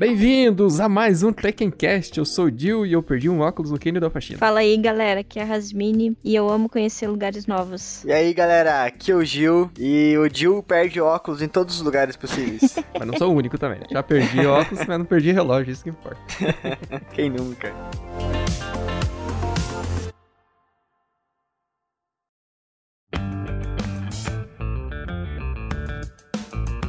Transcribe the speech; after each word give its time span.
Bem-vindos 0.00 0.80
a 0.80 0.88
mais 0.88 1.22
um 1.22 1.30
Trekkencast. 1.30 2.16
Eu 2.16 2.24
sou 2.24 2.46
o 2.46 2.50
Dil 2.50 2.86
e 2.86 2.92
eu 2.94 3.02
perdi 3.02 3.28
um 3.28 3.40
óculos 3.40 3.70
no 3.70 3.78
Kenny 3.78 4.00
da 4.00 4.08
faxina. 4.08 4.38
Fala 4.38 4.60
aí, 4.60 4.74
galera, 4.78 5.20
aqui 5.20 5.38
é 5.38 5.42
a 5.42 5.44
Rasmini 5.44 6.16
e 6.24 6.34
eu 6.34 6.48
amo 6.48 6.70
conhecer 6.70 7.06
lugares 7.06 7.46
novos. 7.46 8.02
E 8.06 8.10
aí, 8.10 8.32
galera, 8.32 8.86
aqui 8.86 9.12
é 9.12 9.14
o 9.14 9.22
Gil 9.22 9.70
e 9.78 10.16
o 10.16 10.26
Gil 10.34 10.62
perde 10.62 11.02
óculos 11.02 11.42
em 11.42 11.48
todos 11.48 11.76
os 11.76 11.82
lugares 11.82 12.16
possíveis. 12.16 12.76
mas 12.98 13.06
não 13.06 13.18
sou 13.18 13.30
o 13.30 13.36
único 13.36 13.58
também. 13.58 13.80
Já 13.92 14.02
perdi 14.02 14.46
óculos, 14.46 14.86
mas 14.88 14.98
não 14.98 15.04
perdi 15.04 15.32
relógio, 15.32 15.70
isso 15.70 15.84
que 15.84 15.90
importa. 15.90 16.18
Quem 17.12 17.28
nunca? 17.28 17.70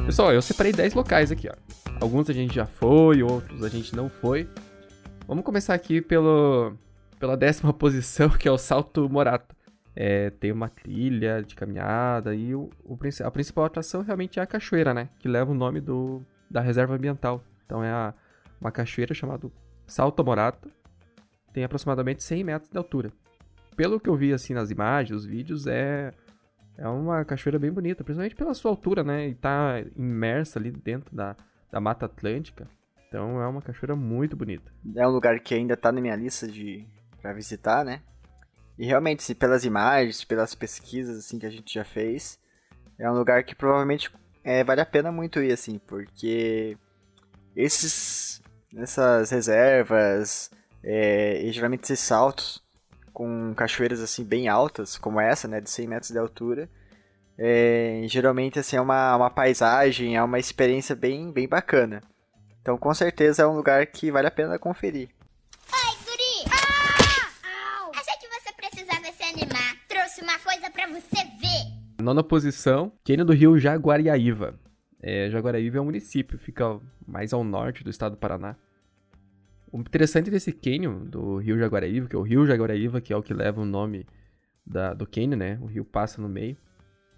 Pessoal, 0.06 0.32
eu 0.32 0.40
separei 0.40 0.72
10 0.72 0.94
locais 0.94 1.30
aqui, 1.30 1.50
ó. 1.50 1.81
Alguns 2.02 2.28
a 2.28 2.32
gente 2.32 2.52
já 2.52 2.66
foi, 2.66 3.22
outros 3.22 3.62
a 3.62 3.68
gente 3.68 3.94
não 3.94 4.08
foi. 4.08 4.48
Vamos 5.24 5.44
começar 5.44 5.72
aqui 5.72 6.02
pelo, 6.02 6.76
pela 7.16 7.36
décima 7.36 7.72
posição, 7.72 8.28
que 8.28 8.48
é 8.48 8.50
o 8.50 8.58
Salto 8.58 9.08
Morato. 9.08 9.54
É, 9.94 10.30
tem 10.30 10.50
uma 10.50 10.68
trilha 10.68 11.44
de 11.44 11.54
caminhada 11.54 12.34
e 12.34 12.56
o, 12.56 12.70
o, 12.82 12.98
a 13.24 13.30
principal 13.30 13.66
atração 13.66 14.02
realmente 14.02 14.40
é 14.40 14.42
a 14.42 14.46
cachoeira, 14.46 14.92
né? 14.92 15.10
Que 15.20 15.28
leva 15.28 15.52
o 15.52 15.54
nome 15.54 15.80
do, 15.80 16.20
da 16.50 16.60
reserva 16.60 16.96
ambiental. 16.96 17.40
Então 17.64 17.84
é 17.84 17.92
a, 17.92 18.12
uma 18.60 18.72
cachoeira 18.72 19.14
chamada 19.14 19.48
Salto 19.86 20.24
Morato. 20.24 20.68
Tem 21.52 21.62
aproximadamente 21.62 22.24
100 22.24 22.42
metros 22.42 22.68
de 22.68 22.78
altura. 22.78 23.12
Pelo 23.76 24.00
que 24.00 24.10
eu 24.10 24.16
vi 24.16 24.32
assim 24.32 24.54
nas 24.54 24.72
imagens, 24.72 25.20
os 25.20 25.24
vídeos, 25.24 25.68
é 25.68 26.12
é 26.76 26.88
uma 26.88 27.24
cachoeira 27.24 27.60
bem 27.60 27.70
bonita, 27.70 28.02
principalmente 28.02 28.34
pela 28.34 28.54
sua 28.54 28.72
altura, 28.72 29.04
né? 29.04 29.28
E 29.28 29.34
tá 29.36 29.84
imersa 29.94 30.58
ali 30.58 30.72
dentro 30.72 31.14
da, 31.14 31.36
da 31.72 31.80
Mata 31.80 32.06
Atlântica. 32.06 32.68
Então 33.08 33.40
é 33.40 33.48
uma 33.48 33.62
cachoeira 33.62 33.96
muito 33.96 34.36
bonita. 34.36 34.70
É 34.94 35.06
um 35.08 35.10
lugar 35.10 35.40
que 35.40 35.54
ainda 35.54 35.76
tá 35.76 35.90
na 35.90 36.00
minha 36.00 36.14
lista 36.14 36.46
de 36.46 36.86
para 37.20 37.32
visitar, 37.32 37.84
né? 37.84 38.02
E 38.78 38.84
realmente, 38.84 39.34
pelas 39.34 39.64
imagens, 39.64 40.24
pelas 40.24 40.54
pesquisas 40.54 41.18
assim 41.18 41.38
que 41.38 41.46
a 41.46 41.50
gente 41.50 41.72
já 41.72 41.84
fez, 41.84 42.38
é 42.98 43.10
um 43.10 43.14
lugar 43.14 43.44
que 43.44 43.54
provavelmente 43.54 44.10
é, 44.44 44.64
vale 44.64 44.80
a 44.80 44.86
pena 44.86 45.12
muito 45.12 45.40
ir 45.40 45.52
assim, 45.52 45.78
porque 45.78 46.76
esses 47.54 48.42
essas 48.76 49.30
reservas 49.30 50.50
é, 50.82 51.42
e 51.42 51.52
geralmente 51.52 51.84
esses 51.84 52.00
saltos 52.00 52.62
com 53.12 53.54
cachoeiras 53.54 54.00
assim 54.00 54.24
bem 54.24 54.48
altas, 54.48 54.96
como 54.96 55.20
essa, 55.20 55.46
né, 55.46 55.60
de 55.60 55.70
100 55.70 55.86
metros 55.86 56.10
de 56.10 56.18
altura. 56.18 56.68
É, 57.38 58.02
geralmente 58.06 58.58
assim 58.58 58.76
é 58.76 58.80
uma, 58.80 59.16
uma 59.16 59.30
paisagem, 59.30 60.16
é 60.16 60.22
uma 60.22 60.38
experiência 60.38 60.94
bem, 60.94 61.32
bem 61.32 61.48
bacana. 61.48 62.02
Então 62.60 62.76
com 62.78 62.92
certeza 62.94 63.42
é 63.42 63.46
um 63.46 63.56
lugar 63.56 63.86
que 63.86 64.10
vale 64.10 64.26
a 64.26 64.30
pena 64.30 64.58
conferir. 64.58 65.08
Oi, 65.72 65.96
guri! 66.04 66.50
Ah! 66.50 67.90
Achei 67.94 68.14
que 68.20 68.28
você 68.28 68.52
precisava 68.52 69.12
se 69.12 69.22
animar. 69.24 69.76
Trouxe 69.88 70.22
uma 70.22 70.38
coisa 70.38 70.70
para 70.70 70.86
você 70.88 71.24
ver. 71.40 72.02
Nona 72.02 72.22
posição, 72.22 72.92
Quênia 73.04 73.24
do 73.24 73.32
Rio 73.32 73.58
Jaguariaíva. 73.58 74.58
É, 75.00 75.28
Jaguariaíva 75.30 75.78
é 75.78 75.80
um 75.80 75.86
município, 75.86 76.38
fica 76.38 76.78
mais 77.06 77.32
ao 77.32 77.42
norte 77.42 77.82
do 77.82 77.90
estado 77.90 78.12
do 78.12 78.18
Paraná. 78.18 78.56
O 79.72 79.80
interessante 79.80 80.30
desse 80.30 80.52
canyon 80.52 81.04
do 81.06 81.38
Rio 81.38 81.58
Jaguaraíva, 81.58 82.06
que 82.06 82.14
é 82.14 82.18
o 82.18 82.22
Rio 82.22 82.46
Jaguaraíva, 82.46 83.00
que 83.00 83.12
é 83.12 83.16
o 83.16 83.22
que 83.22 83.32
leva 83.32 83.60
o 83.60 83.64
nome 83.64 84.06
da, 84.64 84.94
do 84.94 85.06
canyon, 85.06 85.38
né? 85.38 85.58
O 85.60 85.66
rio 85.66 85.84
passa 85.84 86.20
no 86.20 86.28
meio, 86.28 86.56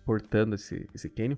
portando 0.04 0.54
esse, 0.54 0.88
esse 0.94 1.08
canyon. 1.08 1.36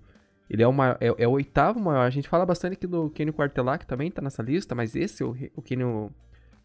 Ele 0.49 0.63
é, 0.63 0.67
é, 1.01 1.15
é, 1.25 1.29
o 1.29 1.33
oitavo 1.33 1.81
maior. 1.81 2.07
A 2.07 2.11
gente 2.11 2.29
fala 2.29 2.47
bastante 2.47 2.75
aqui 2.75 2.87
do 2.87 3.11
Canyon 3.11 3.33
Quartelac, 3.33 3.85
que 3.85 3.89
também 3.89 4.09
está 4.09 4.23
nessa 4.23 4.43
lista, 4.43 4.75
mas 4.75 4.95
esse, 4.95 5.25
o, 5.25 5.37
o 5.55 5.63
Canyon 5.63 6.09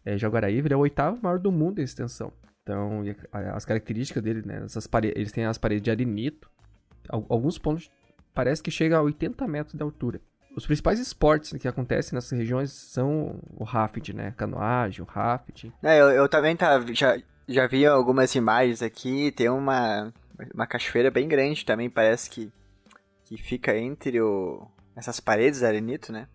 é, 0.04 0.16
Jaguaraíva, 0.16 0.68
é 0.70 0.76
o 0.76 0.80
oitavo 0.80 1.18
maior 1.22 1.38
do 1.38 1.50
mundo 1.50 1.80
em 1.80 1.84
extensão. 1.84 2.32
Então, 2.62 3.02
as 3.32 3.64
características 3.64 4.22
dele, 4.22 4.42
né? 4.46 4.62
Essas 4.64 4.86
paredes, 4.86 5.16
eles 5.16 5.32
têm 5.32 5.44
as 5.44 5.58
paredes 5.58 5.82
de 5.82 5.90
arenito. 5.90 6.48
Alguns 7.08 7.58
pontos 7.58 7.90
parece 8.32 8.62
que 8.62 8.70
chega 8.70 8.96
a 8.96 9.02
80 9.02 9.46
metros 9.48 9.74
de 9.74 9.82
altura. 9.82 10.20
Os 10.56 10.66
principais 10.66 11.00
esportes 11.00 11.52
que 11.60 11.66
acontecem 11.66 12.14
nessas 12.14 12.38
regiões 12.38 12.70
são 12.70 13.40
o 13.56 13.64
rafting, 13.64 14.12
né? 14.12 14.32
Canoagem, 14.36 15.02
o 15.02 15.04
rafting. 15.04 15.72
É, 15.82 16.00
eu, 16.00 16.10
eu 16.10 16.28
também 16.28 16.54
tá, 16.54 16.80
já, 16.92 17.18
já 17.48 17.66
vi 17.66 17.84
algumas 17.84 18.32
imagens 18.34 18.82
aqui, 18.82 19.32
tem 19.32 19.48
uma, 19.48 20.12
uma 20.54 20.66
cachoeira 20.66 21.10
bem 21.10 21.28
grande 21.28 21.64
também, 21.64 21.88
parece 21.88 22.28
que, 22.30 22.52
que 23.24 23.36
fica 23.36 23.76
entre 23.76 24.20
o, 24.20 24.66
essas 24.96 25.20
paredes 25.20 25.60
de 25.60 25.66
arenito, 25.66 26.12
né? 26.12 26.28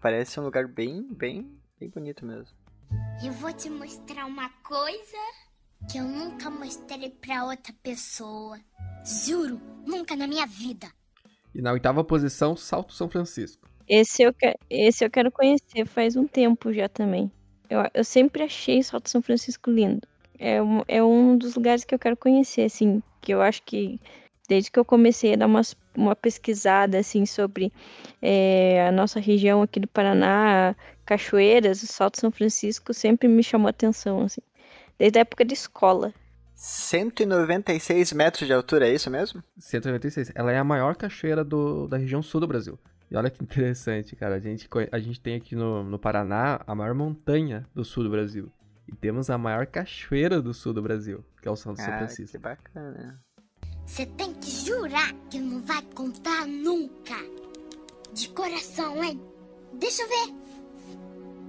Parece 0.00 0.38
um 0.38 0.44
lugar 0.44 0.66
bem, 0.68 1.02
bem, 1.10 1.50
bem 1.78 1.88
bonito 1.88 2.24
mesmo. 2.24 2.56
Eu 3.24 3.32
vou 3.32 3.52
te 3.52 3.68
mostrar 3.70 4.26
uma 4.26 4.48
coisa 4.62 5.18
que 5.90 5.98
eu 5.98 6.04
nunca 6.04 6.50
mostrei 6.50 7.10
pra 7.10 7.44
outra 7.44 7.74
pessoa. 7.82 8.58
Juro, 9.04 9.60
nunca 9.86 10.16
na 10.16 10.26
minha 10.26 10.46
vida. 10.46 10.86
E 11.54 11.62
na 11.62 11.72
oitava 11.72 12.04
posição, 12.04 12.56
Salto 12.56 12.92
São 12.92 13.08
Francisco. 13.08 13.68
Esse 13.88 14.22
eu, 14.22 14.34
que... 14.34 14.54
Esse 14.68 15.04
eu 15.04 15.10
quero 15.10 15.30
conhecer 15.30 15.86
faz 15.86 16.16
um 16.16 16.26
tempo 16.26 16.72
já 16.72 16.88
também. 16.88 17.30
Eu, 17.70 17.80
eu 17.94 18.04
sempre 18.04 18.42
achei 18.42 18.82
Salto 18.82 19.08
São 19.08 19.22
Francisco 19.22 19.70
lindo. 19.70 20.06
É 20.38 20.62
um, 20.62 20.82
é 20.86 21.02
um 21.02 21.36
dos 21.36 21.54
lugares 21.54 21.84
que 21.84 21.94
eu 21.94 21.98
quero 21.98 22.16
conhecer, 22.16 22.62
assim, 22.62 23.02
que 23.26 23.34
eu 23.34 23.42
acho 23.42 23.60
que 23.64 24.00
desde 24.48 24.70
que 24.70 24.78
eu 24.78 24.84
comecei 24.84 25.34
a 25.34 25.36
dar 25.36 25.46
uma, 25.46 25.60
uma 25.96 26.14
pesquisada, 26.14 26.96
assim, 26.96 27.26
sobre 27.26 27.72
é, 28.22 28.86
a 28.86 28.92
nossa 28.92 29.18
região 29.18 29.62
aqui 29.62 29.80
do 29.80 29.88
Paraná, 29.88 30.76
cachoeiras, 31.04 31.82
o 31.82 31.88
Salto 31.88 32.20
São 32.20 32.30
Francisco 32.30 32.94
sempre 32.94 33.26
me 33.26 33.42
chamou 33.42 33.66
a 33.66 33.70
atenção, 33.70 34.22
assim, 34.22 34.40
desde 34.96 35.18
a 35.18 35.22
época 35.22 35.44
de 35.44 35.54
escola. 35.54 36.14
196 36.54 38.12
metros 38.12 38.46
de 38.46 38.52
altura, 38.52 38.88
é 38.88 38.94
isso 38.94 39.10
mesmo? 39.10 39.42
196. 39.58 40.30
Ela 40.32 40.52
é 40.52 40.58
a 40.58 40.64
maior 40.64 40.94
cachoeira 40.94 41.42
do, 41.42 41.88
da 41.88 41.96
região 41.96 42.22
sul 42.22 42.40
do 42.40 42.46
Brasil. 42.46 42.78
E 43.10 43.16
olha 43.16 43.28
que 43.28 43.42
interessante, 43.44 44.14
cara. 44.14 44.36
A 44.36 44.38
gente, 44.38 44.68
a 44.92 44.98
gente 45.00 45.20
tem 45.20 45.34
aqui 45.34 45.56
no, 45.56 45.82
no 45.82 45.98
Paraná 45.98 46.60
a 46.64 46.76
maior 46.76 46.94
montanha 46.94 47.66
do 47.74 47.84
sul 47.84 48.04
do 48.04 48.10
Brasil. 48.10 48.48
E 48.88 48.94
temos 48.94 49.30
a 49.30 49.36
maior 49.36 49.66
cachoeira 49.66 50.40
do 50.40 50.54
sul 50.54 50.72
do 50.72 50.82
Brasil, 50.82 51.24
que 51.42 51.48
é 51.48 51.50
o 51.50 51.56
Santo 51.56 51.80
ah, 51.80 51.84
São 51.84 51.98
Francisco. 51.98 52.32
Que 52.32 52.38
bacana. 52.38 53.20
Você 53.84 54.06
tem 54.06 54.34
que 54.34 54.50
jurar 54.50 55.12
que 55.30 55.38
não 55.38 55.60
vai 55.62 55.82
contar 55.94 56.46
nunca. 56.46 57.14
De 58.12 58.28
coração, 58.30 59.02
hein? 59.02 59.20
Deixa 59.74 60.02
eu 60.02 60.08
ver. 60.08 60.34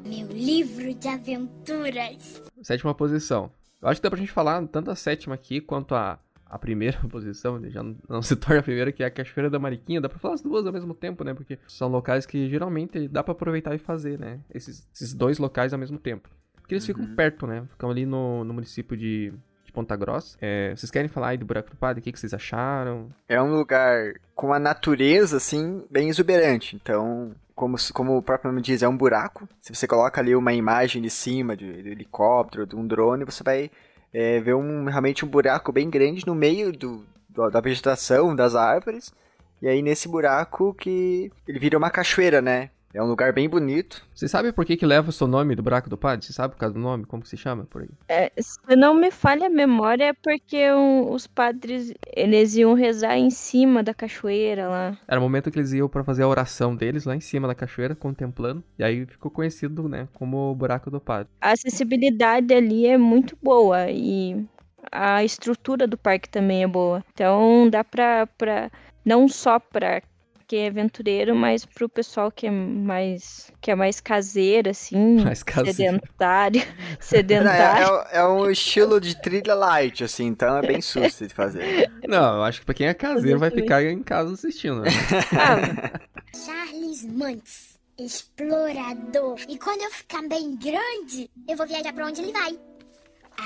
Meu 0.07 0.27
livro 0.27 0.93
de 0.93 1.07
aventuras. 1.07 2.41
Sétima 2.61 2.93
posição. 2.93 3.51
Eu 3.81 3.89
acho 3.89 3.99
que 3.99 4.03
dá 4.03 4.09
pra 4.09 4.19
gente 4.19 4.31
falar 4.31 4.65
tanto 4.67 4.91
a 4.91 4.95
sétima 4.95 5.35
aqui 5.35 5.61
quanto 5.61 5.95
a, 5.95 6.19
a 6.45 6.57
primeira 6.59 6.99
posição, 7.09 7.61
já 7.69 7.83
não, 7.83 7.95
não, 8.07 8.21
se 8.21 8.35
torna 8.35 8.59
a 8.59 8.63
primeira, 8.63 8.91
que 8.91 9.03
é 9.03 9.05
a 9.05 9.11
Cachoeira 9.11 9.49
da 9.49 9.59
Mariquinha. 9.59 10.01
Dá 10.01 10.09
pra 10.09 10.19
falar 10.19 10.35
as 10.35 10.41
duas 10.41 10.65
ao 10.65 10.73
mesmo 10.73 10.93
tempo, 10.93 11.23
né? 11.23 11.33
Porque 11.33 11.59
são 11.67 11.87
locais 11.87 12.25
que 12.25 12.49
geralmente 12.49 13.07
dá 13.07 13.23
pra 13.23 13.33
aproveitar 13.33 13.75
e 13.75 13.79
fazer, 13.79 14.19
né? 14.19 14.39
Esses, 14.53 14.89
esses 14.93 15.13
dois 15.13 15.37
locais 15.37 15.73
ao 15.73 15.79
mesmo 15.79 15.97
tempo. 15.97 16.29
Porque 16.67 16.75
eles 16.75 16.89
uhum. 16.89 16.95
ficam 16.95 17.15
perto, 17.15 17.47
né? 17.47 17.63
Ficam 17.71 17.89
ali 17.89 18.05
no, 18.05 18.43
no 18.43 18.53
município 18.53 18.97
de, 18.97 19.31
de 19.63 19.71
Ponta 19.71 19.95
Grossa. 19.95 20.37
É, 20.41 20.75
vocês 20.75 20.91
querem 20.91 21.07
falar 21.07 21.29
aí 21.29 21.37
do 21.37 21.45
Buraco 21.45 21.69
do 21.69 21.77
Padre? 21.77 22.01
O 22.01 22.03
que, 22.03 22.11
que 22.11 22.19
vocês 22.19 22.33
acharam? 22.33 23.09
É 23.25 23.41
um 23.41 23.55
lugar 23.55 24.15
com 24.35 24.51
a 24.51 24.59
natureza, 24.59 25.37
assim, 25.37 25.85
bem 25.89 26.09
exuberante. 26.09 26.75
Então, 26.75 27.31
como, 27.55 27.77
como 27.93 28.17
o 28.17 28.21
próprio 28.21 28.51
nome 28.51 28.61
diz, 28.61 28.83
é 28.83 28.87
um 28.87 28.97
buraco. 28.97 29.47
Se 29.61 29.73
você 29.73 29.87
coloca 29.87 30.19
ali 30.19 30.35
uma 30.35 30.51
imagem 30.51 31.01
de 31.01 31.09
cima 31.09 31.55
de, 31.55 31.83
de 31.83 31.89
helicóptero, 31.89 32.67
de 32.67 32.75
um 32.75 32.85
drone, 32.85 33.23
você 33.23 33.41
vai 33.45 33.71
é, 34.13 34.41
ver 34.41 34.55
um, 34.55 34.83
realmente 34.83 35.23
um 35.23 35.29
buraco 35.29 35.71
bem 35.71 35.89
grande 35.89 36.27
no 36.27 36.35
meio 36.35 36.73
do, 36.73 37.05
do, 37.29 37.49
da 37.49 37.61
vegetação, 37.61 38.35
das 38.35 38.55
árvores. 38.55 39.13
E 39.61 39.69
aí 39.69 39.81
nesse 39.81 40.09
buraco 40.09 40.73
que 40.73 41.31
ele 41.47 41.59
vira 41.59 41.77
uma 41.77 41.89
cachoeira, 41.89 42.41
né? 42.41 42.71
É 42.93 43.01
um 43.01 43.05
lugar 43.05 43.33
bem 43.33 43.49
bonito. 43.49 44.05
Você 44.13 44.27
sabe 44.27 44.51
por 44.51 44.65
que, 44.65 44.77
que 44.77 44.85
leva 44.85 45.09
o 45.09 45.13
seu 45.13 45.27
nome 45.27 45.55
do 45.55 45.63
buraco 45.63 45.89
do 45.89 45.97
padre? 45.97 46.25
Você 46.25 46.33
sabe 46.33 46.53
por 46.53 46.59
causa 46.59 46.73
do 46.73 46.79
nome? 46.79 47.05
Como 47.05 47.21
que 47.21 47.29
se 47.29 47.37
chama 47.37 47.65
por 47.65 47.81
aí? 47.81 47.89
É, 48.07 48.31
se 48.39 48.75
não 48.75 48.93
me 48.93 49.11
falha 49.11 49.47
a 49.47 49.49
memória, 49.49 50.05
é 50.05 50.13
porque 50.13 50.71
um, 50.71 51.11
os 51.11 51.27
padres, 51.27 51.93
eles 52.15 52.55
iam 52.55 52.73
rezar 52.73 53.17
em 53.17 53.29
cima 53.29 53.83
da 53.83 53.93
cachoeira 53.93 54.67
lá. 54.67 54.97
Era 55.07 55.19
o 55.19 55.23
momento 55.23 55.51
que 55.51 55.59
eles 55.59 55.73
iam 55.73 55.89
para 55.89 56.03
fazer 56.03 56.23
a 56.23 56.27
oração 56.27 56.75
deles 56.75 57.05
lá 57.05 57.15
em 57.15 57.19
cima 57.19 57.47
da 57.47 57.55
cachoeira, 57.55 57.95
contemplando. 57.95 58.63
E 58.79 58.83
aí 58.83 59.05
ficou 59.05 59.29
conhecido, 59.29 59.87
né, 59.87 60.07
como 60.13 60.51
o 60.51 60.55
buraco 60.55 60.89
do 60.89 60.99
padre. 60.99 61.27
A 61.41 61.51
acessibilidade 61.51 62.53
ali 62.53 62.87
é 62.87 62.97
muito 62.97 63.37
boa 63.41 63.89
e 63.91 64.45
a 64.91 65.23
estrutura 65.23 65.85
do 65.85 65.97
parque 65.97 66.29
também 66.29 66.63
é 66.63 66.67
boa. 66.67 67.03
Então 67.13 67.69
dá 67.69 67.83
pra, 67.83 68.27
pra 68.37 68.71
não 69.05 69.27
só 69.27 69.59
para 69.59 70.01
que 70.47 70.55
é 70.55 70.67
aventureiro, 70.67 71.35
mas 71.35 71.65
pro 71.65 71.89
pessoal 71.89 72.31
que 72.31 72.47
é 72.47 72.51
mais 72.51 73.51
que 73.59 73.69
é 73.69 73.75
mais 73.75 73.99
caseiro, 73.99 74.69
assim, 74.69 74.95
mais 75.21 75.43
caseiro. 75.43 75.75
sedentário, 75.75 76.61
sedentário. 76.99 78.05
É, 78.11 78.17
é, 78.17 78.19
é, 78.19 78.27
um 78.27 78.49
estilo 78.49 79.01
de 79.01 79.19
trilha 79.21 79.53
light, 79.53 80.03
assim, 80.03 80.27
então 80.27 80.57
é 80.57 80.61
bem 80.61 80.81
susto 80.81 81.27
de 81.27 81.33
fazer. 81.33 81.91
Não, 82.07 82.37
eu 82.37 82.43
acho 82.43 82.61
que 82.61 82.65
pra 82.65 82.73
quem 82.73 82.87
é 82.87 82.93
caseiro 82.93 83.39
vai 83.39 83.51
ficar 83.51 83.83
em 83.83 84.01
casa 84.01 84.33
assistindo. 84.33 84.81
Né? 84.81 84.89
Ah. 85.33 85.99
Charles 86.33 87.05
Mantz. 87.05 87.77
explorador. 87.99 89.39
E 89.49 89.57
quando 89.57 89.81
eu 89.81 89.91
ficar 89.91 90.21
bem 90.27 90.55
grande, 90.55 91.29
eu 91.47 91.57
vou 91.57 91.67
viajar 91.67 91.91
pra 91.93 92.05
onde 92.05 92.21
ele 92.21 92.31
vai. 92.31 92.57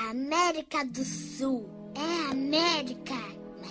América 0.09 0.85
do 0.85 1.03
Sul. 1.03 1.69
É 1.95 2.31
América, 2.31 3.15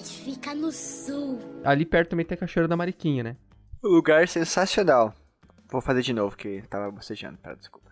mas 0.00 0.10
fica 0.10 0.54
no 0.54 0.72
sul. 0.72 1.38
Ali 1.62 1.84
perto 1.84 2.10
também 2.10 2.24
tem 2.24 2.34
a 2.34 2.38
Cachoeira 2.38 2.66
da 2.66 2.76
Mariquinha, 2.76 3.22
né? 3.22 3.36
Lugar 3.82 4.26
sensacional. 4.26 5.14
Vou 5.70 5.80
fazer 5.80 6.02
de 6.02 6.12
novo, 6.12 6.36
que 6.36 6.62
tava 6.68 6.90
bocejando. 6.90 7.38
Pera, 7.38 7.54
desculpa. 7.54 7.90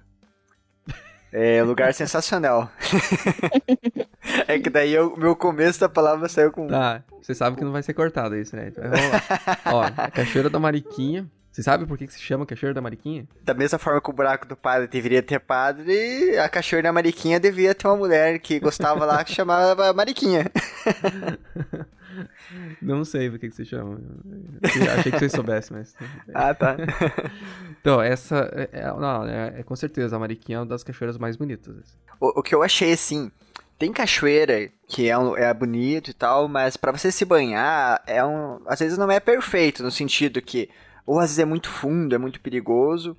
É, 1.30 1.62
lugar 1.62 1.92
sensacional. 1.94 2.70
é 4.48 4.58
que 4.58 4.70
daí 4.70 4.98
o 4.98 5.16
meu 5.16 5.36
começo 5.36 5.78
da 5.78 5.88
palavra 5.88 6.28
saiu 6.28 6.50
com. 6.50 6.66
Tá, 6.66 7.04
você 7.20 7.34
sabe 7.34 7.56
que 7.56 7.64
não 7.64 7.72
vai 7.72 7.82
ser 7.82 7.92
cortado 7.92 8.34
isso, 8.36 8.56
né? 8.56 8.72
Vai 8.74 8.88
rolar. 8.88 9.60
Ó, 9.66 9.82
a 9.82 10.10
Cachoeira 10.10 10.48
da 10.48 10.58
Mariquinha. 10.58 11.30
Você 11.52 11.62
sabe 11.62 11.86
por 11.86 11.98
que, 11.98 12.06
que 12.06 12.12
se 12.12 12.20
chama 12.20 12.46
Cachoeira 12.46 12.72
da 12.72 12.80
Mariquinha? 12.80 13.26
Da 13.42 13.52
mesma 13.52 13.78
forma 13.78 14.00
que 14.00 14.08
o 14.08 14.12
buraco 14.12 14.46
do 14.46 14.56
padre 14.56 14.86
deveria 14.86 15.22
ter 15.22 15.40
padre, 15.40 16.38
a 16.38 16.48
Cachoeira 16.48 16.88
da 16.88 16.92
Mariquinha 16.92 17.40
devia 17.40 17.74
ter 17.74 17.88
uma 17.88 17.96
mulher 17.96 18.38
que 18.38 18.60
gostava 18.60 19.04
lá 19.04 19.24
que 19.24 19.34
chamava 19.34 19.92
Mariquinha. 19.92 20.44
Não 22.80 23.04
sei 23.04 23.30
por 23.30 23.38
que, 23.38 23.48
que 23.48 23.54
se 23.54 23.64
chama. 23.64 24.00
Achei 24.98 25.12
que 25.12 25.18
você 25.18 25.28
soubesse, 25.28 25.72
mas. 25.72 25.94
ah, 26.34 26.54
tá. 26.54 26.76
Então, 27.80 28.00
essa. 28.02 28.50
É, 28.52 28.80
é- 28.80 28.86
não, 28.92 29.24
é, 29.24 29.60
é 29.60 29.62
com 29.62 29.76
certeza, 29.76 30.16
a 30.16 30.18
Mariquinha 30.18 30.58
é 30.58 30.60
uma 30.60 30.66
das 30.66 30.82
cachoeiras 30.82 31.16
mais 31.18 31.36
bonitas. 31.36 31.76
assim. 31.78 31.96
O, 32.20 32.40
o 32.40 32.42
que 32.42 32.54
eu 32.54 32.62
achei 32.62 32.92
assim, 32.92 33.30
tem 33.78 33.92
cachoeira 33.92 34.70
que 34.88 35.08
é, 35.08 35.16
um, 35.16 35.36
é 35.36 35.52
bonito 35.54 36.10
e 36.10 36.14
tal, 36.14 36.48
mas 36.48 36.76
pra 36.76 36.90
você 36.92 37.12
se 37.12 37.24
banhar, 37.24 38.02
é 38.06 38.24
um, 38.24 38.60
às 38.66 38.80
vezes 38.80 38.98
não 38.98 39.10
é 39.10 39.20
perfeito, 39.20 39.82
no 39.82 39.90
sentido 39.90 40.42
que, 40.42 40.68
ou 41.06 41.18
às 41.18 41.26
vezes 41.26 41.38
é 41.38 41.44
muito 41.44 41.68
fundo, 41.70 42.14
é 42.14 42.18
muito 42.18 42.40
perigoso, 42.40 43.16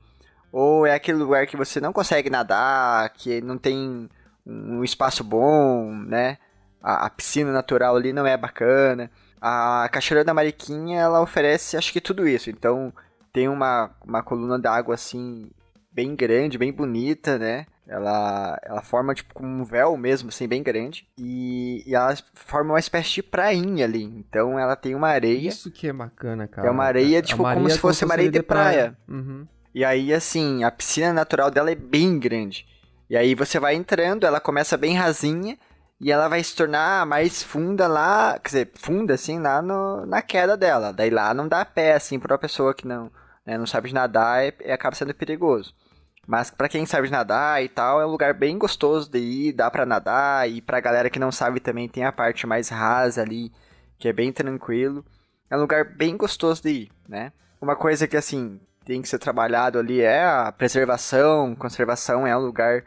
ou 0.51 0.85
é 0.85 0.93
aquele 0.93 1.17
lugar 1.19 1.47
que 1.47 1.55
você 1.55 1.79
não 1.79 1.93
consegue 1.93 2.29
nadar, 2.29 3.09
que 3.11 3.39
não 3.39 3.57
tem 3.57 4.09
um 4.45 4.83
espaço 4.83 5.23
bom, 5.23 5.93
né? 5.93 6.37
A, 6.81 7.05
a 7.05 7.09
piscina 7.09 7.51
natural 7.51 7.95
ali 7.95 8.13
não 8.13 8.25
é 8.25 8.37
bacana. 8.37 9.09
A 9.41 9.87
Cachoeira 9.91 10.23
da 10.23 10.33
Mariquinha, 10.33 10.99
ela 10.99 11.21
oferece, 11.21 11.77
acho 11.77 11.93
que 11.93 12.01
tudo 12.01 12.27
isso. 12.27 12.49
Então, 12.49 12.93
tem 13.31 13.47
uma, 13.47 13.91
uma 14.05 14.21
coluna 14.21 14.59
d'água, 14.59 14.95
assim, 14.95 15.49
bem 15.91 16.15
grande, 16.15 16.57
bem 16.57 16.71
bonita, 16.71 17.37
né? 17.37 17.65
Ela, 17.87 18.59
ela 18.63 18.81
forma, 18.83 19.15
tipo, 19.15 19.33
como 19.33 19.47
um 19.47 19.63
véu 19.63 19.97
mesmo, 19.97 20.29
assim, 20.29 20.47
bem 20.47 20.61
grande. 20.61 21.07
E, 21.17 21.83
e 21.87 21.95
ela 21.95 22.15
forma 22.35 22.73
uma 22.73 22.79
espécie 22.79 23.15
de 23.15 23.23
prainha 23.23 23.85
ali. 23.85 24.03
Então, 24.03 24.59
ela 24.59 24.75
tem 24.75 24.93
uma 24.93 25.07
areia. 25.07 25.47
Isso 25.47 25.71
que 25.71 25.87
é 25.87 25.93
bacana, 25.93 26.47
cara. 26.47 26.67
É 26.67 26.71
uma 26.71 26.83
areia, 26.83 27.21
tipo, 27.21 27.41
como 27.41 27.69
se 27.69 27.79
fosse 27.79 28.05
uma 28.05 28.13
areia 28.13 28.29
de 28.29 28.43
praia. 28.43 28.95
Uhum. 29.07 29.47
E 29.73 29.85
aí, 29.85 30.13
assim, 30.13 30.63
a 30.63 30.71
piscina 30.71 31.13
natural 31.13 31.49
dela 31.49 31.71
é 31.71 31.75
bem 31.75 32.19
grande. 32.19 32.67
E 33.09 33.17
aí 33.17 33.33
você 33.33 33.59
vai 33.59 33.73
entrando, 33.73 34.25
ela 34.25 34.39
começa 34.39 34.77
bem 34.77 34.95
rasinha 34.95 35.57
e 35.99 36.11
ela 36.11 36.29
vai 36.29 36.43
se 36.43 36.55
tornar 36.55 37.05
mais 37.05 37.43
funda 37.43 37.87
lá, 37.87 38.39
quer 38.39 38.47
dizer, 38.47 38.71
funda 38.75 39.13
assim 39.15 39.39
lá 39.39 39.61
no, 39.61 40.05
na 40.05 40.21
queda 40.21 40.55
dela. 40.55 40.93
Daí 40.93 41.09
lá 41.09 41.33
não 41.33 41.47
dá 41.47 41.65
pé 41.65 41.93
assim 41.93 42.19
pra 42.19 42.33
uma 42.33 42.39
pessoa 42.39 42.73
que 42.73 42.87
não, 42.87 43.11
né, 43.45 43.57
não 43.57 43.67
sabe 43.67 43.91
nadar 43.91 44.45
e, 44.45 44.53
e 44.65 44.71
acaba 44.71 44.95
sendo 44.95 45.13
perigoso. 45.13 45.73
Mas 46.25 46.51
pra 46.51 46.69
quem 46.69 46.85
sabe 46.85 47.09
nadar 47.09 47.63
e 47.63 47.67
tal, 47.67 47.99
é 47.99 48.05
um 48.05 48.11
lugar 48.11 48.33
bem 48.33 48.57
gostoso 48.57 49.11
de 49.11 49.19
ir, 49.19 49.53
dá 49.53 49.69
pra 49.69 49.85
nadar 49.85 50.49
e 50.49 50.61
pra 50.61 50.79
galera 50.79 51.09
que 51.09 51.19
não 51.19 51.31
sabe 51.31 51.59
também 51.59 51.89
tem 51.89 52.05
a 52.05 52.11
parte 52.11 52.45
mais 52.47 52.69
rasa 52.69 53.21
ali, 53.21 53.51
que 53.97 54.07
é 54.07 54.13
bem 54.13 54.31
tranquilo. 54.31 55.03
É 55.49 55.57
um 55.57 55.61
lugar 55.61 55.83
bem 55.95 56.15
gostoso 56.15 56.61
de 56.61 56.69
ir, 56.69 56.91
né? 57.07 57.33
Uma 57.59 57.75
coisa 57.75 58.07
que 58.07 58.15
assim, 58.15 58.59
tem 58.85 59.01
que 59.01 59.09
ser 59.09 59.17
trabalhado 59.17 59.79
ali 59.79 60.01
é 60.01 60.23
a 60.23 60.51
preservação, 60.51 61.55
conservação 61.55 62.25
é 62.25 62.37
um 62.37 62.41
lugar 62.41 62.83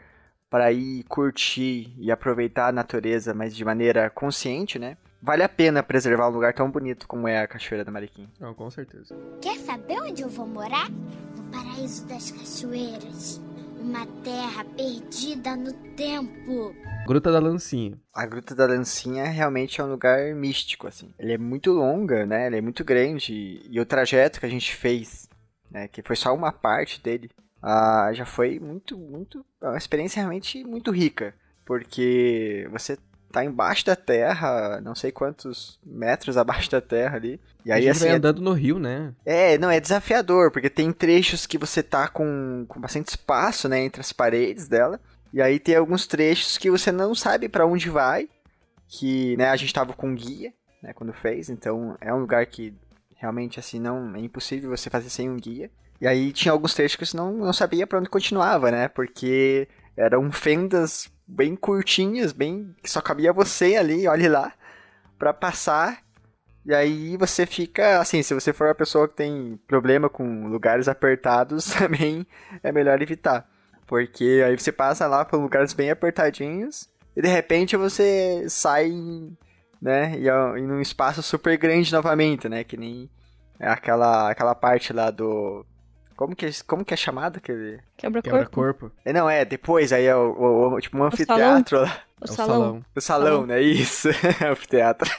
para 0.53 0.71
ir 0.71 1.03
curtir 1.05 1.91
e 1.97 2.11
aproveitar 2.11 2.67
a 2.67 2.71
natureza, 2.71 3.33
mas 3.33 3.55
de 3.55 3.65
maneira 3.65 4.07
consciente, 4.11 4.77
né? 4.77 4.97
Vale 5.19 5.41
a 5.41 5.49
pena 5.49 5.81
preservar 5.81 6.29
um 6.29 6.31
lugar 6.31 6.53
tão 6.53 6.69
bonito 6.69 7.07
como 7.07 7.27
é 7.27 7.39
a 7.39 7.47
Cachoeira 7.47 7.83
da 7.83 7.91
Mariquinha. 7.91 8.29
Não, 8.39 8.53
com 8.53 8.69
certeza. 8.69 9.17
Quer 9.41 9.57
saber 9.57 9.99
onde 9.99 10.21
eu 10.21 10.29
vou 10.29 10.45
morar? 10.45 10.91
No 10.91 11.43
paraíso 11.51 12.05
das 12.05 12.29
cachoeiras. 12.29 13.41
Uma 13.79 14.05
terra 14.23 14.63
perdida 14.77 15.55
no 15.55 15.73
tempo. 15.95 16.75
Gruta 17.07 17.31
da 17.31 17.39
Lancinha. 17.39 17.99
A 18.13 18.23
Gruta 18.27 18.53
da 18.53 18.67
Lancinha 18.67 19.23
realmente 19.23 19.81
é 19.81 19.83
um 19.83 19.89
lugar 19.89 20.35
místico, 20.35 20.85
assim. 20.85 21.15
Ele 21.17 21.33
é 21.33 21.37
muito 21.39 21.71
longa, 21.71 22.27
né? 22.27 22.45
Ele 22.45 22.57
é 22.57 22.61
muito 22.61 22.83
grande. 22.83 23.59
E 23.67 23.79
o 23.79 23.85
trajeto 23.87 24.39
que 24.39 24.45
a 24.45 24.49
gente 24.49 24.75
fez, 24.75 25.27
né? 25.71 25.87
Que 25.87 26.03
foi 26.03 26.15
só 26.15 26.31
uma 26.31 26.51
parte 26.51 27.01
dele, 27.01 27.31
ah, 27.63 28.11
já 28.13 28.25
foi 28.25 28.59
muito, 28.59 28.97
muito... 28.97 29.45
é 29.61 29.67
Uma 29.67 29.77
experiência 29.77 30.19
realmente 30.19 30.63
muito 30.63 30.91
rica. 30.91 31.33
Porque 31.65 32.67
você 32.71 32.97
tá 33.31 33.43
embaixo 33.43 33.85
da 33.85 33.95
terra, 33.95 34.79
não 34.81 34.93
sei 34.93 35.11
quantos 35.11 35.79
metros 35.83 36.37
abaixo 36.37 36.69
da 36.69 36.81
terra 36.81 37.15
ali. 37.15 37.39
E 37.65 37.71
a 37.71 37.75
aí, 37.75 37.83
gente 37.83 37.91
assim, 37.91 37.99
vai 38.01 38.09
é- 38.09 38.17
andando 38.17 38.41
no 38.41 38.51
rio, 38.53 38.77
né? 38.77 39.13
É, 39.25 39.57
não, 39.57 39.71
é 39.71 39.79
desafiador, 39.79 40.51
porque 40.51 40.69
tem 40.69 40.91
trechos 40.91 41.47
que 41.47 41.57
você 41.57 41.81
tá 41.81 42.07
com, 42.07 42.65
com 42.67 42.79
bastante 42.79 43.07
espaço, 43.07 43.67
né, 43.69 43.79
entre 43.79 44.01
as 44.01 44.11
paredes 44.13 44.67
dela. 44.67 44.99
E 45.33 45.41
aí 45.41 45.57
tem 45.57 45.75
alguns 45.75 46.05
trechos 46.05 46.57
que 46.59 46.69
você 46.69 46.91
não 46.91 47.15
sabe 47.15 47.49
pra 47.49 47.65
onde 47.65 47.89
vai, 47.89 48.29
que, 48.87 49.35
né, 49.37 49.49
a 49.49 49.55
gente 49.55 49.73
tava 49.73 49.93
com 49.93 50.13
guia, 50.13 50.53
né, 50.81 50.93
quando 50.93 51.13
fez, 51.13 51.49
então 51.49 51.97
é 52.01 52.13
um 52.13 52.19
lugar 52.19 52.45
que 52.45 52.73
realmente, 53.23 53.59
assim, 53.59 53.79
não, 53.79 54.15
é 54.15 54.19
impossível 54.19 54.69
você 54.69 54.89
fazer 54.89 55.09
sem 55.09 55.29
um 55.29 55.37
guia. 55.37 55.71
E 55.99 56.07
aí 56.07 56.31
tinha 56.31 56.51
alguns 56.51 56.73
trechos 56.73 56.95
que 56.95 57.05
você 57.05 57.17
não, 57.17 57.33
não 57.33 57.53
sabia 57.53 57.87
pra 57.87 57.99
onde 57.99 58.09
continuava, 58.09 58.69
né, 58.69 58.87
porque 58.87 59.67
eram 59.97 60.31
fendas 60.31 61.11
bem 61.25 61.55
curtinhas, 61.55 62.31
bem, 62.31 62.75
que 62.83 62.89
só 62.89 63.01
cabia 63.01 63.31
você 63.31 63.75
ali, 63.75 64.07
olhe 64.07 64.27
lá, 64.27 64.53
pra 65.17 65.33
passar 65.33 66.03
e 66.65 66.73
aí 66.73 67.17
você 67.17 67.45
fica, 67.45 67.99
assim, 67.99 68.23
se 68.23 68.33
você 68.33 68.53
for 68.53 68.67
uma 68.67 68.75
pessoa 68.75 69.07
que 69.07 69.15
tem 69.15 69.59
problema 69.67 70.09
com 70.09 70.47
lugares 70.47 70.87
apertados, 70.87 71.65
também 71.77 72.25
é 72.61 72.71
melhor 72.71 73.01
evitar. 73.01 73.47
Porque 73.85 74.41
aí 74.45 74.57
você 74.57 74.71
passa 74.71 75.05
lá 75.07 75.25
por 75.25 75.39
lugares 75.39 75.73
bem 75.73 75.91
apertadinhos 75.91 76.89
e 77.15 77.21
de 77.21 77.27
repente 77.27 77.75
você 77.75 78.45
sai, 78.47 78.91
né, 79.83 80.17
e 80.17 80.29
é- 80.29 80.59
em 80.59 80.71
um 80.71 80.79
espaço 80.81 81.21
super 81.21 81.57
grande 81.57 81.91
novamente, 81.91 82.47
né, 82.47 82.63
que 82.63 82.77
nem 82.77 83.09
aquela, 83.59 84.31
aquela 84.31 84.55
parte 84.55 84.93
lá 84.93 85.11
do... 85.11 85.65
Como 86.15 86.35
que, 86.35 86.45
é- 86.45 86.51
como 86.65 86.85
que 86.85 86.93
é 86.93 86.97
chamado 86.97 87.37
aquele... 87.37 87.79
Quebra-corpo. 87.97 88.29
Quebra-corpo. 88.37 88.91
É, 89.03 89.11
não, 89.11 89.29
é, 89.29 89.43
depois 89.43 89.91
aí 89.91 90.05
é 90.05 90.15
o, 90.15 90.31
o- 90.31 90.73
o- 90.75 90.79
tipo 90.81 90.97
um 90.97 91.03
anfiteatro 91.03 91.81
lá. 91.81 92.01
O 92.21 92.25
É 92.25 92.29
o 92.31 92.33
salão. 92.33 92.35
salão. 92.55 92.85
O 92.95 93.01
salão, 93.01 93.27
Salão. 93.31 93.45
né, 93.47 93.61
isso, 93.61 94.07
anfiteatro. 94.49 95.09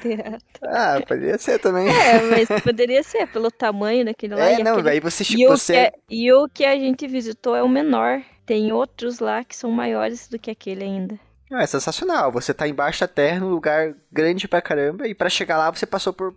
Teatro. 0.00 0.38
ah, 0.62 1.00
poderia 1.06 1.36
ser 1.36 1.58
também. 1.58 1.88
É, 1.88 2.22
mas 2.22 2.48
poderia 2.62 3.02
ser 3.02 3.26
pelo 3.26 3.50
tamanho 3.50 4.04
daquele 4.04 4.34
lá. 4.34 4.48
É, 4.50 4.60
e 4.60 4.62
não, 4.62 4.74
aquele- 4.74 4.90
aí 4.90 5.00
você, 5.00 5.24
E 5.36 5.46
o, 5.46 5.50
você... 5.50 5.76
é- 5.76 5.92
e 6.08 6.32
o 6.32 6.48
que 6.48 6.64
a 6.64 6.74
gente 6.76 7.06
visitou 7.06 7.54
é 7.54 7.62
o 7.62 7.68
menor. 7.68 8.22
Tem 8.46 8.72
outros 8.72 9.18
lá 9.18 9.44
que 9.44 9.54
são 9.54 9.70
maiores 9.70 10.26
do 10.28 10.38
que 10.38 10.50
aquele 10.50 10.82
ainda. 10.84 11.18
Não, 11.50 11.58
é 11.58 11.66
sensacional. 11.66 12.30
Você 12.32 12.52
tá 12.52 12.68
embaixo 12.68 13.00
da 13.00 13.08
terra, 13.08 13.40
num 13.40 13.50
lugar 13.50 13.94
grande 14.12 14.46
pra 14.46 14.62
caramba, 14.62 15.06
e 15.08 15.14
pra 15.14 15.30
chegar 15.30 15.56
lá 15.58 15.70
você 15.70 15.86
passou 15.86 16.12
por 16.12 16.34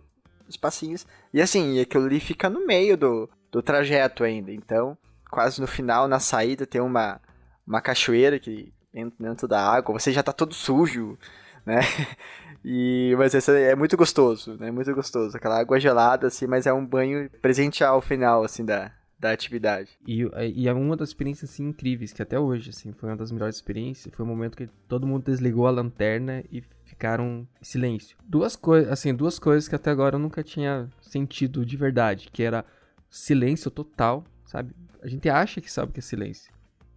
espacinhos. 0.48 1.06
E 1.32 1.40
assim, 1.40 1.80
aquilo 1.80 2.06
ali 2.06 2.20
fica 2.20 2.48
no 2.48 2.66
meio 2.66 2.96
do, 2.96 3.28
do 3.50 3.62
trajeto 3.62 4.24
ainda. 4.24 4.52
Então, 4.52 4.96
quase 5.30 5.60
no 5.60 5.66
final, 5.66 6.08
na 6.08 6.18
saída, 6.20 6.66
tem 6.66 6.80
uma, 6.80 7.20
uma 7.66 7.80
cachoeira 7.80 8.38
que 8.38 8.72
entra 8.94 9.28
dentro 9.28 9.48
da 9.48 9.60
água. 9.60 9.98
Você 9.98 10.12
já 10.12 10.22
tá 10.22 10.32
todo 10.32 10.54
sujo, 10.54 11.18
né? 11.64 11.80
E, 12.64 13.12
mas 13.18 13.34
esse 13.34 13.50
é 13.50 13.74
muito 13.74 13.96
gostoso, 13.96 14.56
né? 14.56 14.70
Muito 14.70 14.94
gostoso. 14.94 15.36
Aquela 15.36 15.58
água 15.58 15.80
gelada, 15.80 16.28
assim, 16.28 16.46
mas 16.46 16.64
é 16.64 16.72
um 16.72 16.86
banho 16.86 17.28
presente 17.40 17.82
ao 17.82 18.00
final, 18.00 18.44
assim, 18.44 18.64
da, 18.64 18.92
da 19.22 19.30
atividade. 19.30 19.96
E, 20.04 20.28
e 20.52 20.66
é 20.66 20.72
uma 20.72 20.96
das 20.96 21.10
experiências 21.10 21.48
assim, 21.48 21.68
incríveis, 21.68 22.12
que 22.12 22.20
até 22.20 22.40
hoje, 22.40 22.70
assim, 22.70 22.92
foi 22.92 23.08
uma 23.08 23.16
das 23.16 23.30
melhores 23.30 23.54
experiências. 23.54 24.12
Foi 24.12 24.24
o 24.24 24.28
momento 24.28 24.56
que 24.56 24.66
todo 24.88 25.06
mundo 25.06 25.22
desligou 25.24 25.68
a 25.68 25.70
lanterna 25.70 26.42
e 26.50 26.60
ficaram 26.84 27.46
em 27.60 27.64
silêncio. 27.64 28.16
Duas 28.24 28.56
coisas, 28.56 28.90
assim, 28.90 29.14
duas 29.14 29.38
coisas 29.38 29.68
que 29.68 29.76
até 29.76 29.92
agora 29.92 30.16
eu 30.16 30.18
nunca 30.18 30.42
tinha 30.42 30.90
sentido 31.00 31.64
de 31.64 31.76
verdade, 31.76 32.30
que 32.32 32.42
era 32.42 32.64
silêncio 33.08 33.70
total, 33.70 34.24
sabe? 34.44 34.74
A 35.00 35.06
gente 35.06 35.28
acha 35.28 35.60
que 35.60 35.70
sabe 35.70 35.90
o 35.90 35.94
que 35.94 36.00
é 36.00 36.02
silêncio. 36.02 36.52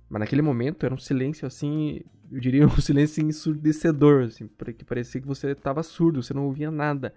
Mas 0.10 0.20
naquele 0.20 0.42
momento 0.42 0.84
era 0.84 0.96
um 0.96 0.98
silêncio 0.98 1.46
assim, 1.46 2.02
eu 2.32 2.40
diria 2.40 2.66
um 2.66 2.78
silêncio 2.82 3.24
ensurdecedor, 3.24 4.24
assim, 4.24 4.48
porque 4.48 4.84
parecia 4.84 5.22
que 5.22 5.28
você 5.28 5.52
estava 5.52 5.84
surdo, 5.84 6.24
você 6.24 6.34
não 6.34 6.46
ouvia 6.46 6.72
nada. 6.72 7.14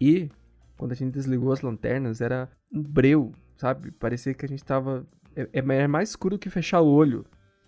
E 0.00 0.28
quando 0.76 0.90
a 0.90 0.96
gente 0.96 1.12
desligou 1.12 1.52
as 1.52 1.60
lanternas, 1.60 2.20
era 2.20 2.50
um 2.72 2.82
breu, 2.82 3.32
sabe? 3.62 3.92
Parecia 3.92 4.34
que 4.34 4.44
a 4.44 4.48
gente 4.48 4.64
tava. 4.64 5.06
É, 5.36 5.48
é 5.52 5.86
mais 5.86 6.10
escuro 6.10 6.36
que 6.36 6.50
fechar 6.50 6.80
o 6.80 6.92
olho. 6.92 7.24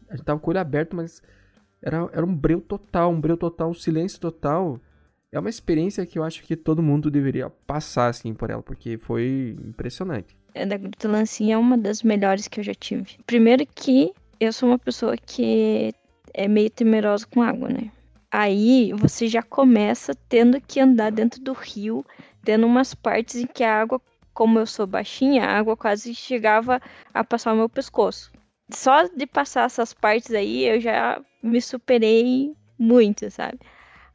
A 0.08 0.16
gente 0.16 0.24
tava 0.24 0.40
com 0.40 0.48
o 0.48 0.50
olho 0.50 0.60
aberto, 0.60 0.96
mas 0.96 1.22
era, 1.80 2.08
era 2.12 2.26
um 2.26 2.34
breu 2.34 2.60
total, 2.60 3.12
um 3.12 3.20
breu 3.20 3.36
total, 3.36 3.70
um 3.70 3.74
silêncio 3.74 4.20
total. 4.20 4.80
É 5.30 5.38
uma 5.38 5.48
experiência 5.48 6.04
que 6.04 6.18
eu 6.18 6.24
acho 6.24 6.42
que 6.42 6.56
todo 6.56 6.82
mundo 6.82 7.10
deveria 7.10 7.48
passar, 7.48 8.08
assim, 8.08 8.34
por 8.34 8.50
ela, 8.50 8.62
porque 8.62 8.98
foi 8.98 9.56
impressionante. 9.64 10.36
é 10.52 10.66
da 10.66 10.76
Gruta 10.76 11.08
Lancinha 11.08 11.54
é 11.54 11.58
uma 11.58 11.78
das 11.78 12.02
melhores 12.02 12.48
que 12.48 12.60
eu 12.60 12.64
já 12.64 12.74
tive. 12.74 13.18
Primeiro 13.24 13.64
que 13.66 14.12
eu 14.40 14.52
sou 14.52 14.68
uma 14.68 14.78
pessoa 14.78 15.16
que 15.16 15.94
é 16.32 16.48
meio 16.48 16.70
temerosa 16.70 17.26
com 17.26 17.40
água, 17.40 17.68
né? 17.68 17.90
Aí 18.30 18.92
você 18.94 19.28
já 19.28 19.42
começa 19.42 20.12
tendo 20.28 20.60
que 20.60 20.80
andar 20.80 21.10
dentro 21.10 21.40
do 21.40 21.52
rio, 21.52 22.04
tendo 22.44 22.66
umas 22.66 22.94
partes 22.94 23.36
em 23.36 23.46
que 23.46 23.62
a 23.62 23.80
água, 23.80 24.00
como 24.34 24.58
eu 24.58 24.66
sou 24.66 24.86
baixinha, 24.86 25.44
a 25.44 25.58
água 25.58 25.76
quase 25.76 26.14
chegava 26.14 26.82
a 27.14 27.24
passar 27.24 27.52
o 27.52 27.56
meu 27.56 27.68
pescoço. 27.68 28.32
Só 28.70 29.04
de 29.04 29.26
passar 29.26 29.66
essas 29.66 29.94
partes 29.94 30.32
aí, 30.32 30.64
eu 30.64 30.80
já 30.80 31.22
me 31.42 31.60
superei 31.62 32.54
muito, 32.78 33.30
sabe? 33.30 33.58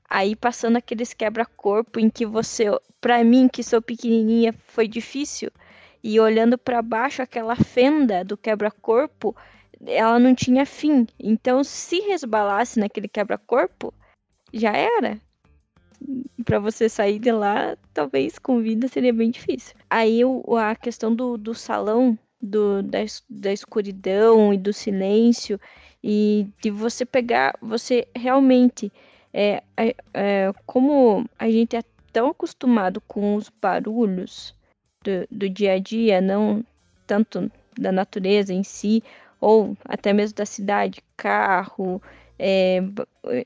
Aí 0.10 0.36
passando 0.36 0.78
aqueles 0.78 1.14
quebra-corpo 1.14 2.00
em 2.00 2.10
que 2.10 2.26
você, 2.26 2.66
para 3.00 3.24
mim 3.24 3.48
que 3.48 3.64
sou 3.64 3.82
pequenininha, 3.82 4.54
foi 4.68 4.88
difícil. 4.88 5.52
E 6.04 6.20
olhando 6.20 6.58
para 6.58 6.82
baixo 6.82 7.22
aquela 7.22 7.56
fenda 7.56 8.24
do 8.24 8.36
quebra-corpo, 8.36 9.36
ela 9.86 10.20
não 10.20 10.34
tinha 10.34 10.66
fim. 10.66 11.08
Então, 11.20 11.64
se 11.64 12.00
resbalasse 12.02 12.80
naquele 12.80 13.08
quebra-corpo, 13.08 13.94
já 14.54 14.72
era. 14.76 15.20
Para 16.46 16.60
você 16.60 16.90
sair 16.90 17.20
de 17.20 17.32
lá, 17.32 17.78
talvez 17.94 18.40
com 18.40 18.62
vida 18.62 18.88
seria 18.88 19.14
bem 19.14 19.30
difícil. 19.30 19.76
Aí 19.90 20.22
a 20.58 20.76
questão 20.76 21.14
do, 21.14 21.38
do 21.38 21.54
salão, 21.54 22.18
do, 22.42 22.82
da, 22.82 23.00
da 23.30 23.52
escuridão 23.52 24.54
e 24.54 24.58
do 24.58 24.74
silêncio, 24.74 25.60
e 26.04 26.48
de 26.62 26.72
você 26.72 27.06
pegar, 27.06 27.58
você 27.62 28.08
realmente 28.16 28.92
é, 29.34 29.62
é, 29.78 29.96
é, 30.14 30.52
como 30.66 31.26
a 31.38 31.50
gente 31.50 31.76
é 31.76 31.84
tão 32.12 32.30
acostumado 32.30 33.02
com 33.02 33.36
os 33.36 33.50
barulhos 33.50 34.56
do, 35.04 35.28
do 35.30 35.50
dia 35.50 35.74
a 35.74 35.80
dia, 35.80 36.22
não 36.22 36.64
tanto 37.06 37.52
da 37.78 37.92
natureza 37.92 38.54
em 38.54 38.64
si, 38.64 39.04
ou 39.40 39.78
até 39.86 40.14
mesmo 40.14 40.36
da 40.36 40.46
cidade, 40.46 41.04
carro, 41.16 42.02
é, 42.40 42.82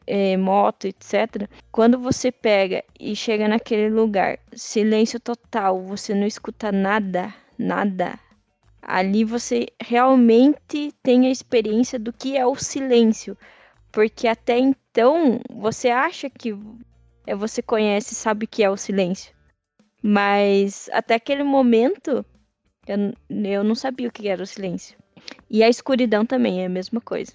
é, 0.05 0.38
moto, 0.38 0.85
etc. 0.85 1.50
Quando 1.71 2.00
você 2.00 2.31
pega 2.31 2.83
e 3.00 3.15
chega 3.15 3.47
naquele 3.47 3.89
lugar, 3.89 4.38
silêncio 4.53 5.19
total, 5.19 5.81
você 5.81 6.13
não 6.13 6.27
escuta 6.27 6.71
nada, 6.71 7.33
nada. 7.57 8.19
Ali 8.81 9.23
você 9.23 9.67
realmente 9.81 10.93
tem 11.01 11.27
a 11.27 11.31
experiência 11.31 11.97
do 11.97 12.13
que 12.13 12.38
é 12.38 12.45
o 12.45 12.55
silêncio. 12.55 13.35
Porque 13.91 14.27
até 14.27 14.57
então 14.57 15.39
você 15.51 15.89
acha 15.89 16.29
que 16.29 16.55
é, 17.25 17.35
você 17.35 17.62
conhece, 17.62 18.13
sabe 18.13 18.45
que 18.45 18.63
é 18.63 18.69
o 18.69 18.77
silêncio. 18.77 19.33
Mas 20.01 20.89
até 20.91 21.15
aquele 21.15 21.43
momento 21.43 22.25
eu, 22.85 23.13
eu 23.29 23.63
não 23.63 23.75
sabia 23.75 24.09
o 24.09 24.12
que 24.12 24.27
era 24.27 24.43
o 24.43 24.47
silêncio. 24.47 24.97
E 25.50 25.63
a 25.63 25.69
escuridão 25.69 26.25
também 26.25 26.62
é 26.62 26.65
a 26.65 26.69
mesma 26.69 27.00
coisa. 27.00 27.33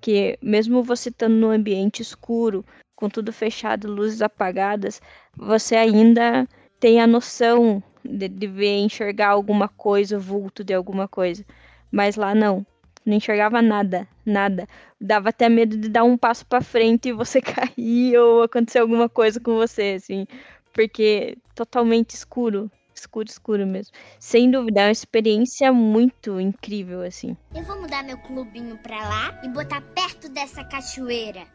Que 0.00 0.38
mesmo 0.42 0.82
você 0.82 1.08
estando 1.10 1.34
no 1.34 1.50
ambiente 1.50 2.00
escuro, 2.02 2.64
com 2.96 3.08
tudo 3.08 3.32
fechado, 3.32 3.92
luzes 3.92 4.22
apagadas, 4.22 5.00
você 5.36 5.76
ainda 5.76 6.46
tem 6.78 7.00
a 7.00 7.06
noção 7.06 7.82
de, 8.04 8.28
de 8.28 8.46
ver, 8.46 8.78
enxergar 8.78 9.28
alguma 9.28 9.68
coisa, 9.68 10.16
o 10.16 10.20
vulto 10.20 10.64
de 10.64 10.74
alguma 10.74 11.08
coisa. 11.08 11.44
Mas 11.90 12.16
lá 12.16 12.34
não. 12.34 12.64
Não 13.04 13.16
enxergava 13.16 13.62
nada, 13.62 14.06
nada. 14.24 14.66
Dava 15.00 15.30
até 15.30 15.48
medo 15.48 15.76
de 15.76 15.88
dar 15.88 16.04
um 16.04 16.16
passo 16.16 16.46
para 16.46 16.60
frente 16.62 17.08
e 17.08 17.12
você 17.12 17.40
cair 17.42 18.18
ou 18.18 18.42
acontecer 18.42 18.78
alguma 18.78 19.08
coisa 19.08 19.40
com 19.40 19.56
você, 19.56 19.94
assim. 19.96 20.26
Porque 20.72 21.36
totalmente 21.54 22.10
escuro. 22.10 22.70
Escuro, 23.00 23.28
escuro 23.28 23.66
mesmo. 23.66 23.94
Sem 24.18 24.50
dúvida, 24.50 24.82
é 24.82 24.84
uma 24.84 24.92
experiência 24.92 25.72
muito 25.72 26.38
incrível, 26.38 27.00
assim. 27.00 27.34
Eu 27.54 27.62
vou 27.62 27.80
mudar 27.80 28.02
meu 28.02 28.18
clubinho 28.18 28.76
pra 28.78 28.98
lá 28.98 29.40
e 29.42 29.48
botar 29.48 29.80
perto 29.80 30.28
dessa 30.28 30.62
cachoeira. 30.64 31.46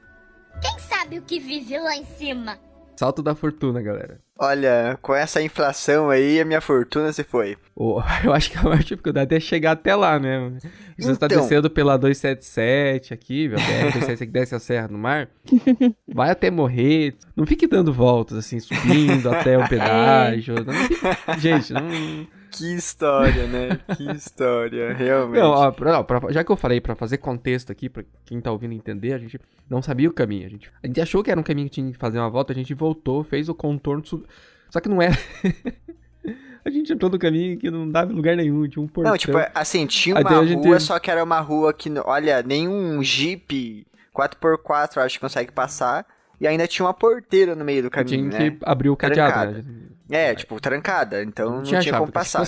Quem 0.59 0.79
sabe 0.79 1.19
o 1.19 1.21
que 1.21 1.39
vive 1.39 1.77
lá 1.77 1.95
em 1.95 2.05
cima? 2.05 2.57
Salto 2.95 3.21
da 3.21 3.35
fortuna, 3.35 3.81
galera. 3.81 4.19
Olha, 4.37 4.97
com 5.01 5.15
essa 5.15 5.41
inflação 5.41 6.09
aí, 6.09 6.41
a 6.41 6.45
minha 6.45 6.59
fortuna 6.59 7.11
se 7.13 7.23
foi. 7.23 7.57
Oh, 7.75 8.01
eu 8.23 8.33
acho 8.33 8.51
que 8.51 8.57
a 8.57 8.63
maior 8.63 8.79
dificuldade 8.79 9.33
é 9.33 9.39
chegar 9.39 9.71
até 9.71 9.95
lá, 9.95 10.19
né? 10.19 10.51
Você 10.97 11.11
está 11.11 11.25
então... 11.25 11.41
descendo 11.41 11.69
pela 11.69 11.97
277 11.97 13.13
aqui, 13.13 13.47
meu 13.47 13.57
BR-277 13.57 14.17
que 14.17 14.25
desce 14.25 14.55
a 14.55 14.59
serra 14.59 14.87
no 14.89 14.97
mar. 14.97 15.29
Vai 16.13 16.29
até 16.31 16.51
morrer. 16.51 17.15
Não 17.35 17.45
fique 17.45 17.67
dando 17.67 17.93
voltas, 17.93 18.37
assim, 18.37 18.59
subindo 18.59 19.29
até 19.29 19.57
o 19.57 19.67
pedágio. 19.69 20.55
Não 20.65 20.73
fique... 20.73 21.39
Gente, 21.39 21.73
não... 21.73 22.27
Que 22.57 22.73
história, 22.73 23.47
né? 23.47 23.79
Que 23.95 24.11
história, 24.11 24.93
realmente. 24.95 25.41
Não, 25.41 25.51
ó, 25.51 25.71
pra, 25.71 26.03
pra, 26.03 26.31
já 26.31 26.43
que 26.43 26.51
eu 26.51 26.55
falei 26.55 26.79
para 26.79 26.95
fazer 26.95 27.17
contexto 27.17 27.71
aqui, 27.71 27.89
para 27.89 28.03
quem 28.25 28.39
tá 28.39 28.51
ouvindo 28.51 28.73
entender, 28.73 29.13
a 29.13 29.17
gente 29.17 29.39
não 29.69 29.81
sabia 29.81 30.09
o 30.09 30.13
caminho. 30.13 30.45
A 30.45 30.49
gente, 30.49 30.71
a 30.83 30.87
gente 30.87 31.01
achou 31.01 31.23
que 31.23 31.31
era 31.31 31.39
um 31.39 31.43
caminho 31.43 31.67
que 31.67 31.75
tinha 31.75 31.91
que 31.91 31.97
fazer 31.97 32.19
uma 32.19 32.29
volta, 32.29 32.53
a 32.53 32.55
gente 32.55 32.73
voltou, 32.73 33.23
fez 33.23 33.49
o 33.49 33.55
contorno, 33.55 34.05
sub... 34.05 34.25
só 34.69 34.79
que 34.79 34.89
não 34.89 35.01
era. 35.01 35.15
a 36.63 36.69
gente 36.69 36.93
entrou 36.93 37.11
no 37.11 37.19
caminho 37.19 37.57
que 37.57 37.69
não 37.69 37.89
dava 37.89 38.11
lugar 38.11 38.35
nenhum, 38.35 38.67
tinha 38.67 38.83
um 38.83 38.87
portão. 38.87 39.11
Não, 39.11 39.17
tipo, 39.17 39.37
assim, 39.53 39.85
tinha 39.85 40.19
uma 40.19 40.29
rua, 40.29 40.45
gente... 40.45 40.79
só 40.81 40.97
que 40.99 41.11
era 41.11 41.23
uma 41.23 41.39
rua 41.39 41.73
que, 41.73 41.91
olha, 42.05 42.41
nenhum 42.41 43.03
Jeep 43.03 43.85
4x4 44.15 44.97
acho 44.97 45.15
que 45.15 45.21
consegue 45.21 45.51
passar. 45.51 46.05
E 46.39 46.47
ainda 46.47 46.67
tinha 46.67 46.85
uma 46.85 46.93
porteira 46.93 47.55
no 47.55 47.63
meio 47.63 47.83
do 47.83 47.89
caminho, 47.89 48.29
tinha 48.29 48.39
né? 48.39 48.51
que 48.51 48.57
abrir 48.63 48.89
o 48.89 48.95
cadeado, 48.95 49.53
né? 49.53 49.63
É, 50.09 50.35
tipo, 50.35 50.59
trancada, 50.59 51.23
então 51.23 51.49
não, 51.49 51.55
não 51.57 51.63
tinha, 51.63 51.97
como 51.97 52.11
passar. 52.11 52.47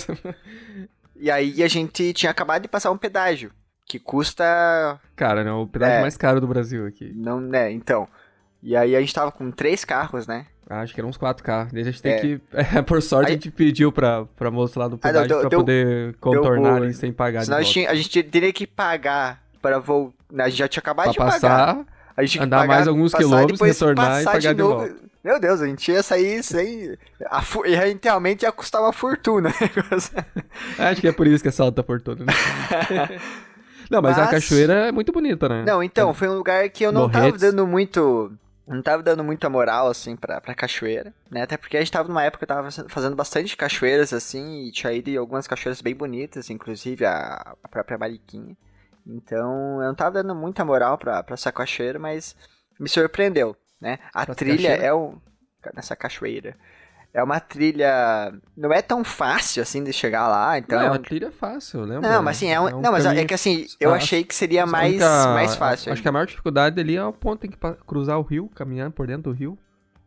e 1.16 1.30
aí 1.30 1.62
a 1.62 1.68
gente 1.68 2.12
tinha 2.12 2.30
acabado 2.30 2.62
de 2.62 2.68
passar 2.68 2.90
um 2.90 2.98
pedágio, 2.98 3.50
que 3.86 3.98
custa... 3.98 5.00
Cara, 5.16 5.42
né? 5.42 5.50
O 5.50 5.66
pedágio 5.66 5.96
é, 5.96 6.00
mais 6.02 6.16
caro 6.16 6.40
do 6.40 6.46
Brasil 6.46 6.86
aqui. 6.86 7.12
Não, 7.14 7.40
né, 7.40 7.70
então... 7.72 8.08
E 8.62 8.76
aí 8.76 8.96
a 8.96 9.00
gente 9.00 9.14
tava 9.14 9.30
com 9.30 9.50
três 9.50 9.84
carros, 9.84 10.26
né? 10.26 10.46
Acho 10.68 10.92
que 10.92 11.00
eram 11.00 11.08
uns 11.08 11.16
quatro 11.16 11.42
carros. 11.42 11.72
Daí 11.72 11.82
a 11.82 11.84
gente 11.84 12.02
tem 12.02 12.12
é. 12.12 12.20
que. 12.20 12.40
É, 12.52 12.82
por 12.82 13.00
sorte, 13.00 13.28
aí... 13.28 13.32
a 13.32 13.34
gente 13.36 13.50
pediu 13.50 13.90
pra, 13.90 14.26
pra 14.36 14.50
moça 14.50 14.78
lá 14.78 14.88
do 14.88 14.98
pedágio 14.98 15.24
ah, 15.24 15.34
não, 15.34 15.40
pra 15.40 15.48
deu, 15.48 15.58
poder 15.60 16.14
contornar 16.20 16.82
ali 16.82 16.92
sem 16.92 17.12
pagar. 17.12 17.44
Senão 17.44 17.58
a 17.58 17.62
gente, 17.62 17.86
a 17.86 17.94
gente 17.94 18.22
teria 18.24 18.52
que 18.52 18.66
pagar 18.66 19.42
para 19.62 19.78
voltar. 19.78 20.14
A 20.38 20.48
gente 20.48 20.58
já 20.58 20.68
tinha 20.68 20.80
acabado 20.80 21.06
pra 21.06 21.12
de 21.12 21.18
passar, 21.18 21.66
pagar. 21.74 21.86
A 22.18 22.22
gente 22.22 22.40
andar 22.40 22.58
pagar, 22.58 22.74
mais 22.74 22.88
alguns 22.88 23.14
quilômetros, 23.14 23.60
retornar 23.60 24.22
e 24.22 24.24
pagar 24.24 24.40
de, 24.40 24.54
de 24.54 24.62
volta. 24.62 24.96
Meu 25.22 25.38
Deus, 25.38 25.60
a 25.60 25.66
gente 25.66 25.88
ia 25.92 26.02
sair 26.02 26.42
sem. 26.42 26.98
A, 27.26 27.40
e 27.64 27.76
realmente 28.02 28.42
ia 28.42 28.50
custar 28.50 28.82
uma 28.82 28.92
fortuna. 28.92 29.50
Acho 30.76 31.00
que 31.00 31.06
é 31.06 31.12
por 31.12 31.28
isso 31.28 31.42
que 31.42 31.48
é 31.48 31.52
salta 31.52 31.80
fortuna. 31.84 32.24
Né? 32.24 32.32
Não, 33.88 34.02
mas, 34.02 34.16
mas, 34.16 34.26
a 34.26 34.30
cachoeira 34.32 34.88
é 34.88 34.92
muito 34.92 35.12
bonita, 35.12 35.48
né? 35.48 35.64
Não, 35.64 35.80
então, 35.80 36.12
foi 36.12 36.28
um 36.28 36.34
lugar 36.34 36.68
que 36.68 36.84
eu 36.84 36.92
não 36.92 37.02
Morretes. 37.02 37.22
tava 37.22 37.38
dando 37.38 37.66
muito. 37.66 38.32
Não 38.66 38.82
tava 38.82 39.02
dando 39.02 39.24
muita 39.24 39.48
moral, 39.48 39.88
assim, 39.88 40.14
pra, 40.14 40.42
pra 40.42 40.54
cachoeira, 40.54 41.14
né? 41.30 41.42
Até 41.42 41.56
porque 41.56 41.76
a 41.76 41.80
gente 41.80 41.92
tava 41.92 42.06
numa 42.06 42.22
época 42.22 42.44
que 42.44 42.52
eu 42.52 42.54
tava 42.54 42.68
fazendo 42.88 43.16
bastante 43.16 43.56
cachoeiras, 43.56 44.12
assim, 44.12 44.64
e 44.64 44.72
tinha 44.72 44.92
ido 44.92 45.08
em 45.08 45.16
algumas 45.16 45.46
cachoeiras 45.46 45.80
bem 45.80 45.94
bonitas, 45.94 46.50
inclusive 46.50 47.06
a, 47.06 47.54
a 47.64 47.68
própria 47.68 47.96
Mariquinha. 47.96 48.54
Então, 49.08 49.80
eu 49.80 49.88
não 49.88 49.94
tava 49.94 50.22
dando 50.22 50.34
muita 50.34 50.64
moral 50.64 50.98
pra, 50.98 51.22
pra 51.22 51.34
essa 51.34 51.50
cachoeira, 51.50 51.98
mas 51.98 52.36
me 52.78 52.88
surpreendeu, 52.88 53.56
né? 53.80 53.98
A 54.12 54.26
pra 54.26 54.34
trilha 54.34 54.68
é 54.68 54.92
o 54.92 55.14
nessa 55.74 55.96
cachoeira. 55.96 56.54
É 57.12 57.22
uma 57.22 57.40
trilha. 57.40 58.32
Não 58.56 58.72
é 58.72 58.82
tão 58.82 59.02
fácil 59.02 59.62
assim 59.62 59.82
de 59.82 59.92
chegar 59.92 60.28
lá, 60.28 60.58
então. 60.58 60.78
Não, 60.78 60.86
é 60.86 60.90
uma 60.90 60.98
trilha 60.98 61.28
é 61.28 61.30
fácil, 61.30 61.80
lembra? 61.80 62.08
Não, 62.08 62.22
mas 62.22 62.36
assim, 62.36 62.50
é 62.50 62.60
um. 62.60 62.68
É 62.68 62.74
um 62.74 62.80
não, 62.82 62.92
mas 62.92 63.06
é 63.06 63.24
que 63.24 63.32
assim, 63.32 63.66
eu 63.80 63.94
achei 63.94 64.22
que 64.22 64.34
seria 64.34 64.66
mais, 64.66 64.92
única, 64.92 65.26
mais 65.28 65.56
fácil. 65.56 65.92
Acho 65.92 66.02
que 66.02 66.08
a 66.08 66.12
maior 66.12 66.26
dificuldade 66.26 66.78
ali 66.78 66.96
é 66.96 67.04
o 67.04 67.12
ponto 67.12 67.46
em 67.46 67.50
que 67.50 67.58
cruzar 67.86 68.18
o 68.18 68.22
rio, 68.22 68.50
caminhar 68.54 68.90
por 68.90 69.06
dentro 69.06 69.32
do 69.32 69.32
rio. 69.32 69.58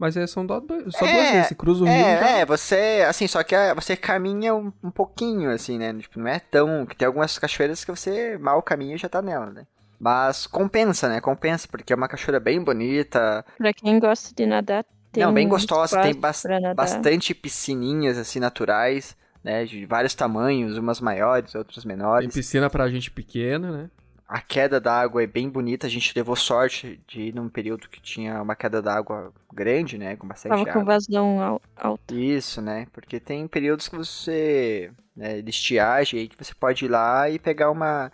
Mas 0.02 0.18
é, 0.18 0.26
são 0.26 0.44
dois, 0.44 0.64
só 0.98 1.06
é, 1.06 1.14
duas 1.14 1.32
vezes. 1.32 1.48
Você 1.50 1.54
cruza 1.54 1.84
o 1.84 1.88
é, 1.88 1.96
rio. 1.96 2.06
É, 2.26 2.40
já... 2.40 2.46
você, 2.46 3.06
assim, 3.08 3.28
só 3.28 3.44
que 3.44 3.56
você 3.76 3.96
caminha 3.96 4.52
um, 4.56 4.74
um, 4.84 4.90
pouquinho, 4.90 5.52
assim, 5.52 5.78
né? 5.78 5.94
Tipo, 5.94 6.20
não 6.20 6.28
é 6.28 6.40
tão. 6.40 6.88
Que 6.88 6.96
tem 6.96 7.06
algumas 7.06 7.38
cachoeiras 7.38 7.86
que 7.86 7.92
você 7.92 8.36
mal 8.40 8.64
caminha 8.64 8.96
e 8.96 8.98
já 8.98 9.08
tá 9.08 9.22
nela, 9.22 9.52
né? 9.52 9.68
Mas 10.00 10.48
compensa, 10.48 11.08
né? 11.08 11.22
Compensa, 11.22 11.68
porque 11.68 11.94
é 11.94 11.96
uma 11.96 12.08
cachoeira 12.08 12.40
bem 12.40 12.64
bonita. 12.64 13.46
Pra 13.60 13.72
quem 13.72 14.00
gosta 14.00 14.34
de 14.34 14.44
nadar, 14.48 14.84
tem 15.12 15.24
Não, 15.24 15.32
bem 15.32 15.48
gostosa, 15.48 16.02
tem 16.02 16.16
ba 16.16 16.32
bastante 16.76 17.36
piscininhas, 17.36 18.18
assim, 18.18 18.40
naturais, 18.40 19.16
né? 19.44 19.66
De 19.66 19.86
vários 19.86 20.16
tamanhos, 20.16 20.80
umas 20.80 21.00
maiores, 21.00 21.54
outras 21.54 21.86
menores. 21.86 22.28
Tem 22.28 22.42
piscina 22.42 22.72
pra 22.72 22.90
gente 22.90 23.12
pequena, 23.12 23.70
né? 23.70 23.90
A 24.32 24.40
queda 24.40 24.80
d'água 24.80 25.22
é 25.22 25.28
bem 25.28 25.50
bonita, 25.50 25.88
a 25.88 25.90
gente 25.90 26.14
levou 26.16 26.38
sorte 26.38 27.02
de 27.06 27.24
ir 27.24 27.36
num 27.36 27.50
período 27.50 27.90
que 27.90 28.02
tinha 28.02 28.42
uma 28.42 28.56
queda 28.56 28.82
d'água 28.82 29.34
grande, 29.54 29.98
né, 29.98 30.16
com 30.16 30.26
bastante 30.26 30.52
Tava 30.52 30.62
água. 30.62 30.74
com 30.74 30.86
vazão 30.86 31.60
alto. 31.76 32.16
Isso, 32.16 32.62
né, 32.62 32.88
porque 32.94 33.20
tem 33.20 33.46
períodos 33.46 33.90
que 33.90 33.98
você, 33.98 34.90
né, 35.14 35.42
de 35.42 35.50
estiagem, 35.50 36.22
aí 36.22 36.28
que 36.30 36.42
você 36.42 36.54
pode 36.54 36.86
ir 36.86 36.88
lá 36.88 37.30
e 37.30 37.38
pegar 37.38 37.70
uma, 37.72 38.10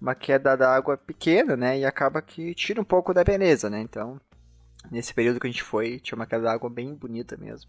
uma 0.00 0.14
queda 0.14 0.56
d'água 0.56 0.96
pequena, 0.96 1.56
né, 1.56 1.80
e 1.80 1.84
acaba 1.84 2.22
que 2.22 2.54
tira 2.54 2.80
um 2.80 2.84
pouco 2.84 3.12
da 3.12 3.24
beleza, 3.24 3.68
né, 3.68 3.80
então, 3.80 4.20
nesse 4.88 5.12
período 5.12 5.40
que 5.40 5.48
a 5.48 5.50
gente 5.50 5.64
foi, 5.64 5.98
tinha 5.98 6.14
uma 6.14 6.26
queda 6.26 6.44
d'água 6.44 6.70
bem 6.70 6.94
bonita 6.94 7.36
mesmo. 7.36 7.68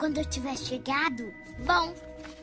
Quando 0.00 0.18
eu 0.18 0.24
tiver 0.24 0.56
chegado, 0.56 1.22
bom, 1.64 1.94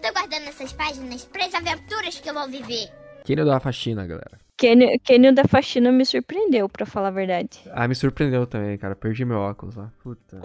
tô 0.02 0.14
guardando 0.14 0.48
essas 0.48 0.72
páginas 0.72 1.26
para 1.26 1.46
as 1.46 1.54
aventuras 1.54 2.22
que 2.22 2.30
eu 2.30 2.34
vou 2.34 2.48
viver. 2.48 2.90
Cânion 3.28 3.46
da 3.46 3.60
faxina, 3.60 4.08
galera. 4.08 4.43
Cânion 4.58 5.34
da 5.34 5.44
faxina 5.46 5.92
me 5.92 6.06
surpreendeu, 6.06 6.70
pra 6.70 6.86
falar 6.86 7.10
a 7.10 7.12
verdade. 7.12 7.62
Ah, 7.72 7.88
me 7.88 7.96
surpreendeu 7.96 8.46
também, 8.46 8.78
cara. 8.78 8.96
Perdi 8.96 9.26
meu 9.26 9.40
óculos 9.40 9.76
lá. 9.76 9.92
Puta. 10.04 10.42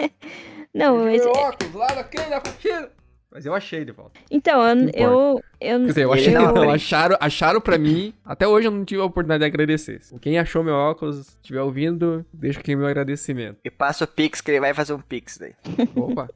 Não, 0.74 1.04
mas. 1.04 1.24
meu 1.24 1.32
óculos 1.32 1.74
lá 1.74 1.94
na 1.94 2.04
Cânion 2.04 2.30
da 2.30 2.40
faxina. 2.40 2.90
Mas 3.30 3.44
eu 3.44 3.54
achei 3.54 3.84
de 3.84 3.92
volta. 3.92 4.18
Então, 4.30 4.62
eu. 4.62 4.90
Eu, 4.94 5.42
eu 5.60 5.80
Quer 5.80 5.86
dizer, 5.86 6.04
eu 6.04 6.12
achei 6.12 6.32
não 6.32 6.42
não, 6.42 6.48
aprende. 6.50 6.72
acharam, 6.74 7.16
acharam 7.20 7.60
pra 7.60 7.78
mim. 7.78 8.12
Até 8.24 8.46
hoje 8.46 8.66
eu 8.68 8.70
não 8.70 8.84
tive 8.84 9.00
a 9.00 9.04
oportunidade 9.04 9.40
de 9.40 9.46
agradecer. 9.46 10.00
Quem 10.20 10.38
achou 10.38 10.62
meu 10.62 10.74
óculos, 10.74 11.28
estiver 11.28 11.60
ouvindo, 11.62 12.24
deixa 12.32 12.60
aqui 12.60 12.76
meu 12.76 12.86
agradecimento. 12.86 13.58
E 13.64 13.70
passa 13.70 14.04
o 14.04 14.06
Pix, 14.06 14.40
que 14.40 14.50
ele 14.50 14.60
vai 14.60 14.72
fazer 14.74 14.92
um 14.92 15.00
Pix 15.00 15.38
daí. 15.38 15.54
Opa. 15.96 16.28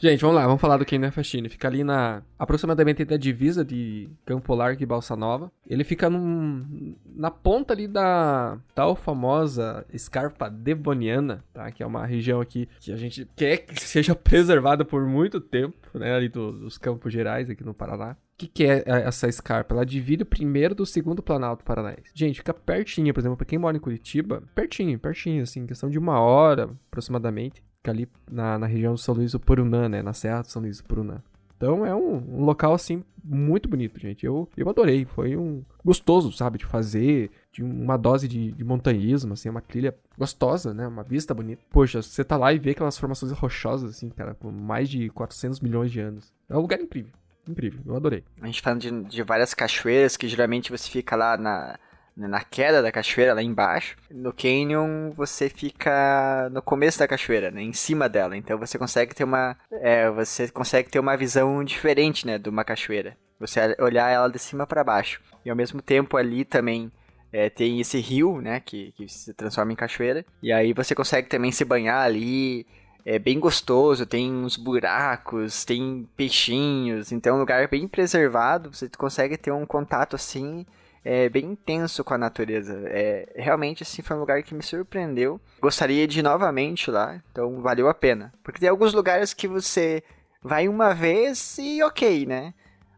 Gente, 0.00 0.20
vamos 0.20 0.36
lá, 0.36 0.46
vamos 0.46 0.60
falar 0.60 0.76
do 0.76 0.84
Kenny 0.84 1.10
Faxine. 1.10 1.48
Fica 1.48 1.66
ali 1.68 1.82
na. 1.82 2.22
aproximadamente 2.38 3.04
da 3.04 3.16
divisa 3.16 3.64
de 3.64 4.08
Campo 4.24 4.54
Largo 4.54 4.82
e 4.82 4.86
Balsa 4.86 5.16
Nova. 5.16 5.50
Ele 5.66 5.82
fica 5.84 6.08
num, 6.08 6.94
na 7.14 7.30
ponta 7.30 7.74
ali 7.74 7.88
da 7.88 8.58
tal 8.74 8.94
famosa 8.94 9.84
Escarpa 9.92 10.48
Devoniana, 10.48 11.44
tá? 11.52 11.70
Que 11.70 11.82
é 11.82 11.86
uma 11.86 12.06
região 12.06 12.40
aqui 12.40 12.68
que 12.80 12.92
a 12.92 12.96
gente 12.96 13.28
quer 13.36 13.58
que 13.58 13.80
seja 13.82 14.14
preservada 14.16 14.84
por 14.84 15.04
muito 15.06 15.40
tempo, 15.40 15.76
né? 15.94 16.14
Ali 16.14 16.28
do- 16.28 16.52
dos 16.52 16.78
Campos 16.78 17.12
Gerais, 17.12 17.50
aqui 17.50 17.64
no 17.64 17.74
Paraná. 17.74 17.87
O 17.96 18.38
que, 18.38 18.46
que 18.46 18.64
é 18.64 18.84
essa 18.86 19.26
escarpa? 19.26 19.74
Ela 19.74 19.84
divide 19.84 20.22
o 20.22 20.26
primeiro 20.26 20.74
do 20.74 20.86
segundo 20.86 21.22
Planalto 21.22 21.64
Paranaense. 21.64 22.10
Gente, 22.14 22.36
fica 22.36 22.54
pertinho, 22.54 23.12
por 23.12 23.20
exemplo, 23.20 23.36
pra 23.36 23.46
quem 23.46 23.58
mora 23.58 23.76
em 23.76 23.80
Curitiba, 23.80 24.42
pertinho, 24.54 24.98
pertinho, 24.98 25.42
assim, 25.42 25.66
questão 25.66 25.90
de 25.90 25.98
uma 25.98 26.20
hora 26.20 26.70
aproximadamente. 26.88 27.62
Fica 27.72 27.90
ali 27.90 28.08
na, 28.30 28.58
na 28.58 28.66
região 28.66 28.92
do 28.92 28.98
São 28.98 29.14
Luís 29.14 29.32
do 29.32 29.40
Purunã, 29.40 29.88
né? 29.88 30.02
Na 30.02 30.12
Serra 30.12 30.42
do 30.42 30.48
São 30.48 30.62
Luís 30.62 30.78
do 30.78 30.84
Purunã. 30.84 31.20
Então 31.56 31.84
é 31.84 31.92
um, 31.92 32.38
um 32.38 32.44
local, 32.44 32.72
assim, 32.72 33.02
muito 33.24 33.68
bonito, 33.68 33.98
gente. 33.98 34.24
Eu, 34.24 34.48
eu 34.56 34.68
adorei. 34.68 35.04
Foi 35.04 35.36
um 35.36 35.64
gostoso, 35.84 36.30
sabe, 36.30 36.58
de 36.58 36.64
fazer. 36.64 37.32
De 37.50 37.64
uma 37.64 37.96
dose 37.96 38.28
de, 38.28 38.52
de 38.52 38.64
montanhismo, 38.64 39.32
assim, 39.32 39.48
uma 39.48 39.60
trilha 39.60 39.92
gostosa, 40.16 40.72
né? 40.72 40.86
Uma 40.86 41.02
vista 41.02 41.34
bonita. 41.34 41.60
Poxa, 41.68 42.00
você 42.00 42.22
tá 42.22 42.36
lá 42.36 42.52
e 42.52 42.58
vê 42.58 42.70
aquelas 42.70 42.96
formações 42.96 43.32
rochosas, 43.32 43.90
assim, 43.90 44.08
cara, 44.10 44.34
com 44.34 44.52
mais 44.52 44.88
de 44.88 45.08
400 45.10 45.58
milhões 45.58 45.90
de 45.90 45.98
anos. 45.98 46.32
É 46.48 46.56
um 46.56 46.60
lugar 46.60 46.80
incrível. 46.80 47.12
Incrível, 47.48 47.80
eu 47.86 47.96
adorei. 47.96 48.24
A 48.40 48.46
gente 48.46 48.60
falando 48.60 48.80
de, 48.80 48.90
de 49.04 49.22
várias 49.22 49.54
cachoeiras, 49.54 50.16
que 50.16 50.28
geralmente 50.28 50.70
você 50.70 50.88
fica 50.90 51.16
lá 51.16 51.36
na, 51.36 51.78
na 52.16 52.40
queda 52.44 52.82
da 52.82 52.92
cachoeira, 52.92 53.32
lá 53.34 53.42
embaixo. 53.42 53.96
No 54.10 54.32
canyon, 54.32 55.10
você 55.12 55.48
fica 55.48 56.48
no 56.52 56.60
começo 56.60 56.98
da 56.98 57.08
cachoeira, 57.08 57.50
né? 57.50 57.62
Em 57.62 57.72
cima 57.72 58.08
dela. 58.08 58.36
Então 58.36 58.58
você 58.58 58.76
consegue 58.78 59.14
ter 59.14 59.24
uma. 59.24 59.56
É, 59.70 60.10
você 60.10 60.48
consegue 60.48 60.90
ter 60.90 60.98
uma 60.98 61.16
visão 61.16 61.64
diferente, 61.64 62.26
né? 62.26 62.38
De 62.38 62.48
uma 62.48 62.64
cachoeira. 62.64 63.16
Você 63.40 63.74
olhar 63.80 64.10
ela 64.10 64.28
de 64.28 64.38
cima 64.38 64.66
para 64.66 64.84
baixo. 64.84 65.20
E 65.44 65.50
ao 65.50 65.56
mesmo 65.56 65.80
tempo 65.80 66.16
ali 66.16 66.44
também. 66.44 66.90
é, 67.32 67.50
tem 67.50 67.80
esse 67.80 67.98
rio, 68.00 68.40
né, 68.40 68.60
que, 68.60 68.92
que 68.92 69.08
se 69.08 69.34
transforma 69.34 69.72
em 69.72 69.76
cachoeira. 69.76 70.24
E 70.42 70.52
aí 70.52 70.72
você 70.72 70.94
consegue 70.94 71.28
também 71.28 71.52
se 71.52 71.64
banhar 71.64 72.02
ali, 72.04 72.66
é 73.04 73.18
bem 73.18 73.38
gostoso, 73.40 74.06
tem 74.06 74.32
uns 74.32 74.56
buracos, 74.56 75.64
tem 75.64 76.08
peixinhos, 76.16 77.12
então 77.12 77.34
é 77.34 77.36
um 77.36 77.40
lugar 77.40 77.68
bem 77.68 77.88
preservado, 77.88 78.72
você 78.72 78.88
consegue 78.88 79.36
ter 79.36 79.50
um 79.50 79.64
contato 79.64 80.16
assim 80.16 80.66
é, 81.04 81.28
bem 81.28 81.46
intenso 81.46 82.04
com 82.04 82.14
a 82.14 82.18
natureza. 82.18 82.82
É, 82.86 83.32
realmente 83.36 83.82
assim 83.82 84.02
foi 84.02 84.16
um 84.16 84.20
lugar 84.20 84.42
que 84.42 84.54
me 84.54 84.62
surpreendeu. 84.62 85.40
Gostaria 85.60 86.06
de 86.06 86.20
ir 86.20 86.22
novamente 86.22 86.90
lá, 86.90 87.20
então 87.30 87.60
valeu 87.60 87.88
a 87.88 87.94
pena. 87.94 88.32
Porque 88.42 88.60
tem 88.60 88.68
alguns 88.68 88.92
lugares 88.92 89.32
que 89.32 89.48
você 89.48 90.02
vai 90.42 90.68
uma 90.68 90.94
vez 90.94 91.56
e 91.58 91.82
ok, 91.82 92.26
né? 92.26 92.52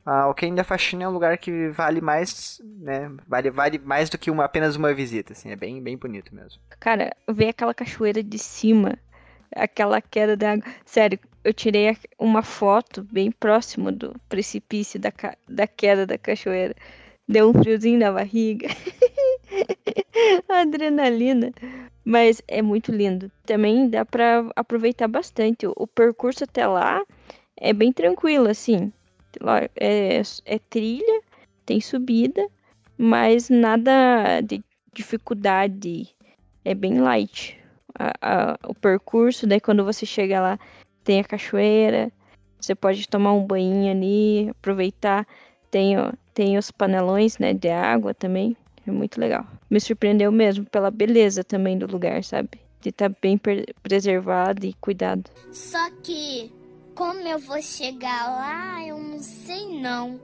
Ah, 0.05 0.29
o 0.29 0.55
da 0.55 0.65
Faxina 0.65 1.05
é 1.05 1.09
um 1.09 1.13
lugar 1.13 1.37
que 1.39 1.69
vale 1.69 2.01
mais, 2.01 2.61
né? 2.65 3.13
Vale, 3.29 3.51
vale 3.51 3.79
mais 3.79 4.11
do 4.11 4.19
que 4.19 4.31
uma, 4.31 4.45
apenas 4.45 4.75
uma 4.75 4.93
visita, 4.95 5.35
assim, 5.35 5.51
é 5.51 5.57
bem, 5.57 5.81
bem 5.81 5.97
bonito 5.97 6.35
mesmo. 6.35 6.61
Cara, 6.81 7.15
ver 7.29 7.51
aquela 7.51 7.75
cachoeira 7.75 8.23
de 8.23 8.39
cima, 8.39 8.99
aquela 9.55 10.01
queda 10.01 10.37
d'água. 10.37 10.65
Sério, 10.85 11.19
eu 11.45 11.53
tirei 11.55 11.97
uma 12.19 12.43
foto 12.43 13.03
bem 13.11 13.31
próximo 13.31 13.91
do 13.93 14.15
precipício 14.29 14.99
da, 15.01 15.11
ca- 15.13 15.37
da 15.49 15.67
queda 15.67 16.07
da 16.07 16.19
cachoeira. 16.19 16.75
Deu 17.29 17.51
um 17.51 17.55
friozinho 17.55 17.99
na 18.01 18.13
barriga. 18.13 18.69
Adrenalina. 20.49 21.53
Mas 22.05 22.43
é 22.49 22.63
muito 22.63 22.91
lindo. 22.93 23.31
Também 23.47 23.89
dá 23.89 24.05
pra 24.05 24.45
aproveitar 24.57 25.09
bastante. 25.09 25.67
O, 25.67 25.87
percurso 25.87 26.45
até 26.45 26.67
lá 26.67 27.03
é 27.57 27.73
bem 27.73 27.93
tranquilo, 27.93 28.49
assim. 28.49 28.93
É, 29.77 30.23
é 30.45 30.59
trilha, 30.71 31.23
tem 31.65 31.81
subida, 31.81 32.47
mas 32.99 33.49
nada 33.49 34.41
de 34.41 34.63
dificuldade. 34.93 36.09
É 36.65 36.75
bem 36.75 37.01
light 37.01 37.60
a- 37.99 38.13
a- 38.21 38.59
o 38.67 38.75
percurso. 38.75 39.47
Daí 39.47 39.61
quando 39.61 39.85
você 39.85 40.05
chega 40.07 40.41
lá, 40.41 40.59
tem 41.05 41.21
a 41.21 41.25
cachoeira. 41.25 42.11
Você 42.61 42.75
pode 42.75 43.09
tomar 43.09 43.33
um 43.33 43.45
banho 43.47 43.91
ali, 43.91 44.49
aproveitar. 44.51 45.27
Tem, 45.71 45.99
ó, 45.99 46.13
tem 46.35 46.59
os 46.59 46.71
panelões 46.71 47.39
né, 47.39 47.55
de 47.55 47.69
água 47.69 48.13
também. 48.13 48.57
É 48.87 48.91
muito 48.91 49.21
legal. 49.21 49.47
Me 49.71 49.81
surpreendeu 49.81 50.31
mesmo 50.33 50.65
pela 50.65 50.91
beleza 50.91 51.45
também 51.45 51.79
do 51.79 51.87
lugar, 51.87 52.23
sabe? 52.25 52.51
De 52.81 52.89
estar 52.89 53.11
bem 53.23 53.37
per- 53.39 53.67
preservado 53.83 54.65
e 54.67 54.73
cuidado. 54.75 55.31
Só 55.53 55.91
que, 56.03 56.53
como 56.95 57.21
eu 57.21 57.39
vou 57.39 57.61
chegar 57.63 58.27
lá, 58.27 58.83
eu 58.87 58.99
não 58.99 59.19
sei 59.21 59.81
não. 59.81 60.19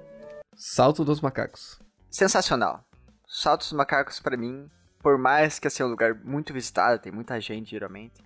Salto 0.55 1.05
dos 1.05 1.21
macacos. 1.21 1.79
sensacional. 2.11 2.83
Saltos 3.29 3.69
dos 3.69 3.77
Macacos 3.77 4.21
pra 4.21 4.37
mim, 4.37 4.67
por 5.07 5.17
mais 5.17 5.61
que 5.61 5.69
assim, 5.69 5.85
é 5.85 5.87
um 5.87 5.91
lugar 5.91 6.17
muito 6.17 6.53
visitado, 6.53 7.01
tem 7.01 7.13
muita 7.13 7.41
gente 7.41 7.71
geralmente, 7.71 8.25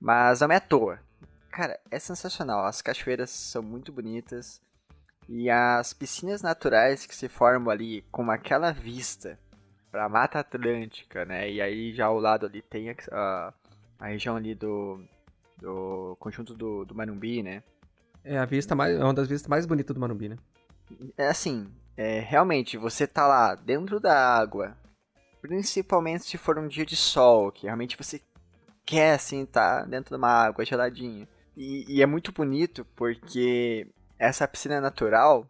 mas 0.00 0.40
não 0.40 0.50
é 0.50 0.56
à 0.56 0.60
toa. 0.60 0.98
Cara, 1.48 1.78
é 1.92 1.98
sensacional. 2.00 2.66
As 2.66 2.82
cachoeiras 2.82 3.30
são 3.30 3.62
muito 3.62 3.92
bonitas 3.92 4.60
e 5.28 5.48
as 5.48 5.92
piscinas 5.92 6.42
naturais 6.42 7.06
que 7.06 7.14
se 7.14 7.28
formam 7.28 7.70
ali 7.70 8.02
com 8.10 8.32
aquela 8.32 8.72
vista 8.72 9.38
pra 9.92 10.08
Mata 10.08 10.40
Atlântica, 10.40 11.24
né? 11.24 11.48
E 11.48 11.62
aí 11.62 11.94
já 11.94 12.06
ao 12.06 12.18
lado 12.18 12.46
ali 12.46 12.62
tem 12.62 12.90
a, 12.90 13.54
a, 14.00 14.06
região 14.08 14.34
ali 14.34 14.56
do, 14.56 15.00
do 15.56 16.16
conjunto 16.18 16.52
do, 16.52 16.84
do 16.84 16.96
Marumbi, 16.96 17.44
né? 17.44 17.62
É 18.24 18.38
a 18.38 18.44
vista 18.44 18.74
mais. 18.74 18.98
É 18.98 19.04
uma 19.04 19.14
das 19.14 19.28
vistas 19.28 19.48
mais 19.48 19.66
bonitas 19.66 19.94
do 19.94 20.00
Manumbi, 20.00 20.30
né? 20.30 20.36
É 21.16 21.28
assim, 21.28 21.72
é, 21.96 22.18
realmente, 22.18 22.76
você 22.76 23.06
tá 23.06 23.24
lá 23.24 23.54
dentro 23.54 24.00
da 24.00 24.36
água, 24.36 24.76
principalmente 25.40 26.24
se 26.24 26.38
for 26.38 26.58
um 26.58 26.68
dia 26.68 26.84
de 26.86 26.96
sol, 26.96 27.52
que 27.52 27.66
realmente 27.66 27.96
você 27.96 28.20
quer, 28.86 29.14
assim, 29.14 29.44
tá 29.46 29.84
dentro 29.84 30.10
de 30.14 30.18
uma 30.18 30.30
água 30.30 30.64
geladinha. 30.64 31.28
E, 31.56 31.84
e 31.88 32.02
é 32.02 32.06
muito 32.06 32.32
bonito 32.32 32.84
porque 32.96 33.86
essa 34.18 34.48
piscina 34.48 34.80
natural, 34.80 35.46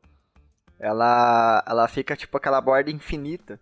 ela, 0.79 1.65
ela 1.67 1.89
fica 1.89 2.17
tipo 2.17 2.37
aquela 2.37 2.61
borda 2.61 2.91
infinita, 2.91 3.61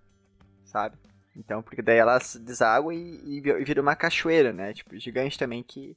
sabe? 0.65 0.97
Então, 1.37 1.63
porque 1.63 1.83
daí 1.83 1.99
ela 1.99 2.19
deságua 2.41 2.95
e, 2.95 3.21
e 3.25 3.41
vi- 3.41 3.65
vira 3.65 3.83
uma 3.83 3.97
cachoeira, 3.97 4.53
né? 4.53 4.73
Tipo, 4.73 4.99
gigante 4.99 5.39
também 5.39 5.63
que 5.63 5.97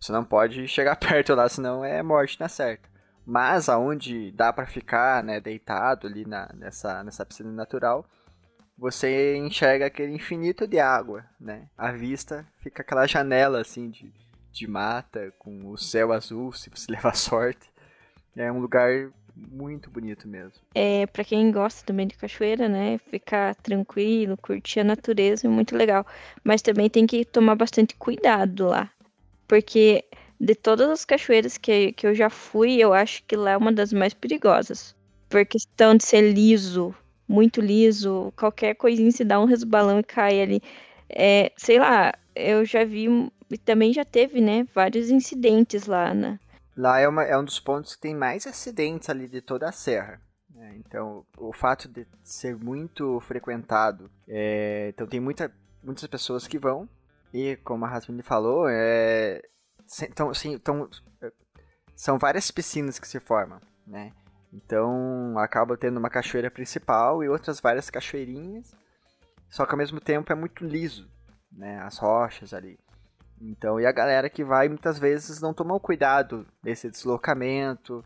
você 0.00 0.12
não 0.12 0.24
pode 0.24 0.66
chegar 0.68 0.96
perto 0.98 1.34
lá, 1.34 1.48
senão 1.48 1.84
é 1.84 2.02
morte 2.02 2.38
na 2.40 2.48
certa. 2.48 2.88
Mas 3.26 3.68
aonde 3.68 4.30
dá 4.32 4.52
pra 4.52 4.66
ficar, 4.66 5.22
né, 5.24 5.40
deitado 5.40 6.06
ali 6.06 6.24
na, 6.24 6.48
nessa, 6.54 7.02
nessa 7.02 7.26
piscina 7.26 7.50
natural, 7.50 8.06
você 8.78 9.36
enxerga 9.36 9.86
aquele 9.86 10.12
infinito 10.12 10.66
de 10.66 10.78
água, 10.78 11.24
né? 11.40 11.68
À 11.76 11.92
vista 11.92 12.46
fica 12.58 12.82
aquela 12.82 13.06
janela 13.06 13.60
assim 13.60 13.88
de, 13.88 14.12
de 14.52 14.66
mata 14.66 15.32
com 15.38 15.70
o 15.70 15.78
céu 15.78 16.12
azul, 16.12 16.52
se 16.52 16.68
você 16.70 16.90
levar 16.92 17.14
sorte. 17.14 17.70
É 18.36 18.52
um 18.52 18.60
lugar 18.60 19.10
muito 19.34 19.90
bonito 19.90 20.28
mesmo. 20.28 20.60
É, 20.74 21.06
para 21.06 21.24
quem 21.24 21.50
gosta 21.50 21.84
também 21.84 22.06
de 22.06 22.16
cachoeira, 22.16 22.68
né? 22.68 22.98
Ficar 23.10 23.54
tranquilo, 23.56 24.36
curtir 24.36 24.80
a 24.80 24.84
natureza 24.84 25.46
é 25.46 25.50
muito 25.50 25.76
legal. 25.76 26.06
Mas 26.42 26.62
também 26.62 26.88
tem 26.88 27.06
que 27.06 27.24
tomar 27.24 27.54
bastante 27.54 27.94
cuidado 27.96 28.66
lá. 28.66 28.90
Porque 29.46 30.04
de 30.40 30.54
todas 30.54 30.90
as 30.90 31.04
cachoeiras 31.04 31.56
que, 31.56 31.92
que 31.92 32.06
eu 32.06 32.14
já 32.14 32.28
fui, 32.28 32.76
eu 32.76 32.92
acho 32.92 33.22
que 33.24 33.36
lá 33.36 33.52
é 33.52 33.56
uma 33.56 33.72
das 33.72 33.92
mais 33.92 34.12
perigosas. 34.12 34.94
Por 35.28 35.44
questão 35.46 35.94
de 35.94 36.04
ser 36.04 36.32
liso, 36.32 36.94
muito 37.28 37.60
liso, 37.60 38.32
qualquer 38.36 38.74
coisinha 38.74 39.10
se 39.10 39.24
dá 39.24 39.40
um 39.40 39.44
resbalão 39.44 39.98
e 40.00 40.02
cai 40.02 40.40
ali. 40.40 40.62
É, 41.08 41.52
sei 41.56 41.78
lá, 41.78 42.12
eu 42.34 42.64
já 42.64 42.84
vi, 42.84 43.06
e 43.50 43.58
também 43.58 43.92
já 43.92 44.04
teve, 44.04 44.40
né, 44.40 44.66
vários 44.74 45.10
incidentes 45.10 45.86
lá, 45.86 46.12
né? 46.14 46.38
Lá 46.76 46.98
é, 47.00 47.08
uma, 47.08 47.22
é 47.22 47.36
um 47.38 47.44
dos 47.44 47.58
pontos 47.60 47.94
que 47.94 48.02
tem 48.02 48.14
mais 48.14 48.46
acidentes 48.46 49.08
ali 49.08 49.26
de 49.28 49.40
toda 49.40 49.68
a 49.68 49.72
serra. 49.72 50.20
né? 50.54 50.74
Então, 50.78 51.24
o 51.38 51.52
fato 51.52 51.88
de 51.88 52.06
ser 52.22 52.54
muito 52.56 53.18
frequentado, 53.20 54.10
é, 54.28 54.88
então 54.90 55.06
tem 55.06 55.20
muita, 55.20 55.50
muitas 55.82 56.06
pessoas 56.06 56.46
que 56.46 56.58
vão, 56.58 56.88
e 57.32 57.56
como 57.64 57.84
a 57.84 57.88
Rasmini 57.88 58.22
falou, 58.22 58.66
é, 58.68 59.40
se- 59.86 60.08
tão, 60.08 60.28
assim, 60.30 60.58
tão, 60.58 60.88
é, 61.22 61.32
são 61.94 62.18
várias 62.18 62.50
piscinas 62.50 62.98
que 62.98 63.08
se 63.08 63.20
formam, 63.20 63.58
né? 63.86 64.12
Então 64.52 65.38
acaba 65.38 65.76
tendo 65.76 65.98
uma 65.98 66.10
cachoeira 66.10 66.50
principal 66.50 67.22
e 67.22 67.28
outras 67.28 67.60
várias 67.60 67.90
cachoeirinhas, 67.90 68.74
só 69.48 69.66
que 69.66 69.72
ao 69.72 69.78
mesmo 69.78 70.00
tempo 70.00 70.32
é 70.32 70.36
muito 70.36 70.64
liso, 70.64 71.08
né? 71.52 71.80
As 71.80 71.98
rochas 71.98 72.54
ali. 72.54 72.78
Então, 73.40 73.78
e 73.78 73.86
a 73.86 73.92
galera 73.92 74.30
que 74.30 74.42
vai 74.42 74.68
muitas 74.68 74.98
vezes 74.98 75.40
não 75.40 75.52
toma 75.52 75.74
o 75.74 75.80
cuidado 75.80 76.46
desse 76.62 76.90
deslocamento, 76.90 78.04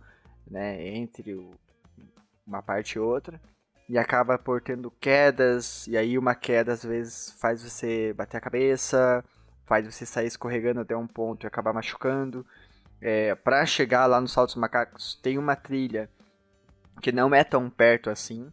né, 0.51 0.85
entre 0.89 1.35
o, 1.35 1.53
uma 2.45 2.63
parte 2.63 2.95
e 2.95 2.99
outra, 2.99 3.41
e 3.89 3.97
acaba 3.97 4.39
por 4.39 4.61
tendo 4.61 4.91
quedas, 4.91 5.87
e 5.87 5.97
aí 5.97 6.19
uma 6.19 6.35
queda 6.35 6.73
às 6.73 6.85
vezes 6.85 7.31
faz 7.41 7.63
você 7.63 8.13
bater 8.13 8.39
a 8.39 8.41
cabeça, 8.41 9.25
faz 9.67 9.87
você 9.87 10.05
sair 10.05 10.27
escorregando 10.27 10.81
até 10.81 10.97
um 10.97 11.07
ponto 11.07 11.45
e 11.45 11.47
acabar 11.47 11.73
machucando. 11.73 12.45
É, 13.01 13.35
para 13.35 13.65
chegar 13.65 14.07
lá 14.07 14.21
nos 14.21 14.33
Saltos 14.33 14.57
Macacos 14.57 15.19
tem 15.23 15.39
uma 15.39 15.57
trilha 15.57 16.11
que 17.01 17.13
não 17.13 17.35
é 17.35 17.43
tão 17.43 17.69
perto 17.71 18.11
assim, 18.11 18.51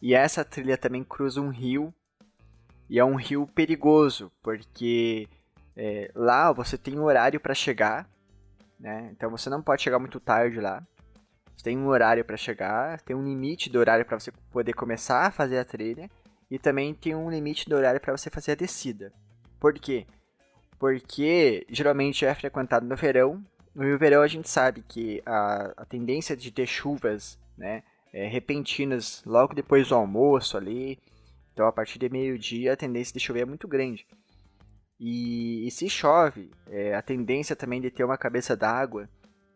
e 0.00 0.14
essa 0.14 0.44
trilha 0.44 0.78
também 0.78 1.04
cruza 1.04 1.40
um 1.40 1.50
rio, 1.50 1.92
e 2.88 2.98
é 2.98 3.04
um 3.04 3.14
rio 3.14 3.46
perigoso, 3.46 4.32
porque 4.42 5.28
é, 5.76 6.10
lá 6.14 6.52
você 6.52 6.76
tem 6.76 6.98
um 6.98 7.04
horário 7.04 7.38
para 7.38 7.54
chegar, 7.54 8.08
né? 8.78 9.10
Então 9.12 9.30
você 9.30 9.48
não 9.48 9.62
pode 9.62 9.82
chegar 9.82 9.98
muito 9.98 10.18
tarde 10.18 10.60
lá. 10.60 10.82
Você 11.56 11.64
tem 11.64 11.78
um 11.78 11.88
horário 11.88 12.24
para 12.24 12.36
chegar, 12.36 13.00
tem 13.02 13.14
um 13.14 13.22
limite 13.22 13.70
do 13.70 13.78
horário 13.78 14.04
para 14.04 14.18
você 14.18 14.32
poder 14.50 14.72
começar 14.72 15.26
a 15.26 15.30
fazer 15.30 15.58
a 15.58 15.64
trilha 15.64 16.10
e 16.50 16.58
também 16.58 16.94
tem 16.94 17.14
um 17.14 17.30
limite 17.30 17.68
do 17.68 17.76
horário 17.76 18.00
para 18.00 18.16
você 18.16 18.28
fazer 18.28 18.52
a 18.52 18.56
descida. 18.56 19.12
Por 19.60 19.74
quê? 19.74 20.06
Porque 20.78 21.66
geralmente 21.68 22.24
é 22.24 22.34
frequentado 22.34 22.86
no 22.86 22.96
verão. 22.96 23.44
No 23.74 23.98
verão 23.98 24.22
a 24.22 24.26
gente 24.26 24.48
sabe 24.48 24.82
que 24.82 25.22
a, 25.24 25.72
a 25.76 25.84
tendência 25.84 26.36
de 26.36 26.50
ter 26.50 26.66
chuvas, 26.66 27.38
né, 27.60 27.82
é, 28.12 28.26
repentinas 28.26 29.22
logo 29.24 29.54
depois 29.54 29.88
do 29.88 29.94
almoço 29.94 30.56
ali. 30.56 30.98
Então 31.52 31.66
a 31.66 31.72
partir 31.72 31.98
de 31.98 32.08
meio-dia 32.08 32.72
a 32.72 32.76
tendência 32.76 33.12
de 33.12 33.20
chover 33.20 33.42
é 33.42 33.44
muito 33.44 33.68
grande. 33.68 34.06
E, 34.98 35.66
e 35.66 35.70
se 35.70 35.88
chove, 35.88 36.50
é, 36.68 36.94
a 36.94 37.02
tendência 37.02 37.54
também 37.54 37.80
de 37.80 37.90
ter 37.90 38.04
uma 38.04 38.18
cabeça 38.18 38.56
d'água 38.56 39.08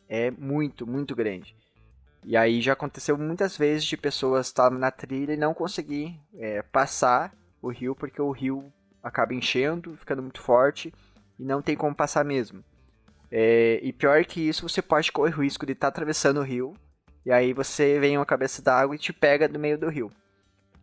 é 0.09 0.31
muito, 0.31 0.87
muito 0.87 1.17
grande. 1.17 1.57
E 2.23 2.37
aí 2.37 2.61
já 2.61 2.73
aconteceu 2.73 3.19
muitas 3.19 3.57
vezes 3.57 3.85
de 3.85 3.97
pessoas 3.97 4.47
estar 4.47 4.71
na 4.71 4.91
trilha 4.91 5.35
e 5.35 5.37
não 5.37 5.53
conseguir 5.53 6.19
é, 6.39 6.63
passar 6.63 7.35
o 7.61 7.71
rio 7.71 7.95
porque 7.95 8.21
o 8.21 8.31
rio 8.31 8.73
acaba 9.03 9.35
enchendo, 9.35 9.97
ficando 9.97 10.23
muito 10.23 10.41
forte 10.41 10.93
e 11.39 11.45
não 11.45 11.61
tem 11.61 11.77
como 11.77 11.95
passar 11.95 12.25
mesmo. 12.25 12.65
É, 13.31 13.81
e 13.83 13.93
pior 13.93 14.25
que 14.25 14.41
isso, 14.41 14.67
você 14.67 14.81
pode 14.81 15.11
correr 15.13 15.35
o 15.35 15.43
risco 15.43 15.67
de 15.67 15.73
estar 15.73 15.89
tá 15.89 15.89
atravessando 15.89 16.41
o 16.41 16.45
rio 16.45 16.75
e 17.25 17.33
aí 17.33 17.53
você 17.53 17.99
vem 17.99 18.19
uma 18.19 18.27
cabeça 18.27 18.63
d'água 18.63 18.95
e 18.95 18.99
te 18.99 19.13
pega 19.13 19.49
no 19.49 19.59
meio 19.59 19.79
do 19.79 19.89
rio. 19.89 20.13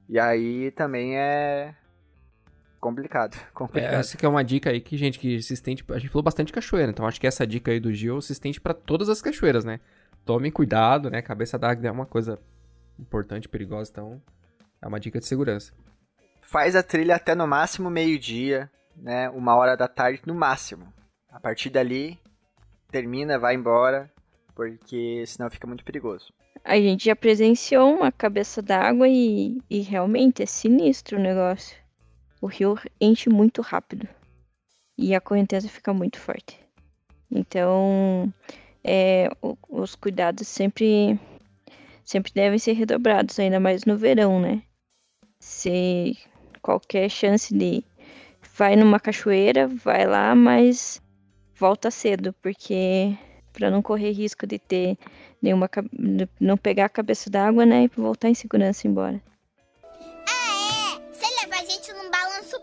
E 0.10 0.19
aí 0.19 0.71
também 0.71 1.17
é 1.17 1.75
complicado. 2.80 3.38
complicado. 3.54 3.93
É, 3.93 3.99
essa 3.99 4.17
que 4.17 4.25
é 4.25 4.30
uma 4.30 4.43
dica 4.43 4.71
aí 4.71 4.82
que, 4.82 4.97
gente, 4.97 5.19
que 5.19 5.41
se 5.41 5.54
estende. 5.54 5.86
A 5.91 5.99
gente 5.99 6.10
falou 6.10 6.23
bastante 6.23 6.47
de 6.47 6.54
cachoeira, 6.54 6.91
então 6.91 7.06
acho 7.06 7.21
que 7.21 7.27
essa 7.27 7.45
dica 7.45 7.71
aí 7.71 7.80
do 7.80 7.93
Gil 7.93 8.19
se 8.21 8.34
estende 8.34 8.60
para 8.60 8.73
todas 8.73 9.08
as 9.08 9.21
cachoeiras, 9.21 9.63
né? 9.63 9.80
Tomem 10.25 10.51
cuidado, 10.51 11.10
né? 11.10 11.21
Cabeça 11.21 11.58
d'água 11.58 11.88
é 11.88 11.91
uma 11.91 12.06
coisa 12.06 12.39
importante, 12.99 13.47
perigosa, 13.47 13.91
então 13.91 14.21
é 14.82 14.88
uma 14.88 14.99
dica 14.99 15.19
de 15.19 15.25
segurança. 15.25 15.73
Faz 16.41 16.75
a 16.75 16.84
trilha 16.84 17.15
até 17.15 17.34
no 17.36 17.47
máximo 17.47 17.89
meio-dia, 17.89 18.69
né? 18.95 19.30
Uma 19.30 19.56
hora 19.56 19.77
da 19.77 19.88
tarde 19.88 20.21
no 20.25 20.36
máximo. 20.36 20.91
A 21.30 21.39
partir 21.39 21.69
dali, 21.69 22.19
termina, 22.91 23.39
vai 23.39 23.56
embora, 23.56 24.12
porque 24.62 25.24
senão 25.26 25.50
fica 25.50 25.65
muito 25.65 25.84
perigoso. 25.84 26.32
A 26.63 26.76
gente 26.78 27.06
já 27.06 27.15
presenciou 27.15 27.95
uma 27.95 28.12
cabeça 28.12 28.62
d'água 28.62 29.08
e, 29.08 29.60
e 29.69 29.82
realmente 29.82 30.43
é 30.43 30.45
sinistro 30.45 31.17
o 31.17 31.21
negócio 31.21 31.82
o 32.41 32.47
rio 32.47 32.76
enche 33.00 33.30
muito 33.30 33.62
rápido 33.62 34.08
e 34.97 35.13
a 35.13 35.21
correnteza 35.21 35.69
fica 35.69 35.93
muito 35.93 36.19
forte. 36.19 36.60
Então, 37.30 38.34
é, 38.84 39.30
os 39.69 39.95
cuidados 39.95 40.47
sempre, 40.47 41.19
sempre 42.04 42.32
devem 42.34 42.60
ser 42.60 42.74
redobrados, 42.74 43.39
ainda 43.39 43.60
mais 43.60 43.86
no 43.86 43.95
verão, 43.95 44.39
né? 44.39 44.63
Se 45.39 46.17
qualquer 46.62 47.10
chance 47.10 47.56
de 47.56 47.84
vai 48.56 48.76
numa 48.76 49.00
cachoeira, 49.00 49.67
vai 49.67 50.06
lá, 50.06 50.36
mas 50.36 51.02
volta 51.56 51.89
cedo, 51.89 52.34
porque 52.41 53.15
para 53.52 53.70
não 53.70 53.82
correr 53.82 54.12
risco 54.12 54.48
de 54.48 54.58
ter 54.58 54.98
nenhuma 55.42 55.70
não 56.40 56.58
pegar 56.58 56.86
a 56.86 56.90
cabeça 56.90 57.30
d'água, 57.30 57.66
né, 57.66 57.84
e 57.84 58.02
voltar 58.02 58.30
em 58.30 58.34
segurança 58.34 58.88
embora. 58.88 59.22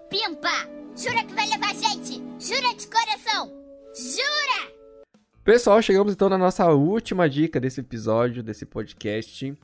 pimpa! 0.09 0.49
Jura 0.97 1.25
que 1.25 1.35
vai 1.35 1.47
levar 1.49 1.71
a 1.71 1.75
gente? 1.75 2.23
Jura 2.39 2.75
de 2.75 2.87
coração? 2.87 3.53
Jura! 3.95 4.75
Pessoal, 5.45 5.81
chegamos 5.81 6.13
então 6.13 6.29
na 6.29 6.39
nossa 6.39 6.67
última 6.73 7.29
dica 7.29 7.61
desse 7.61 7.81
episódio, 7.81 8.43
desse 8.43 8.67
podcast, 8.67 9.57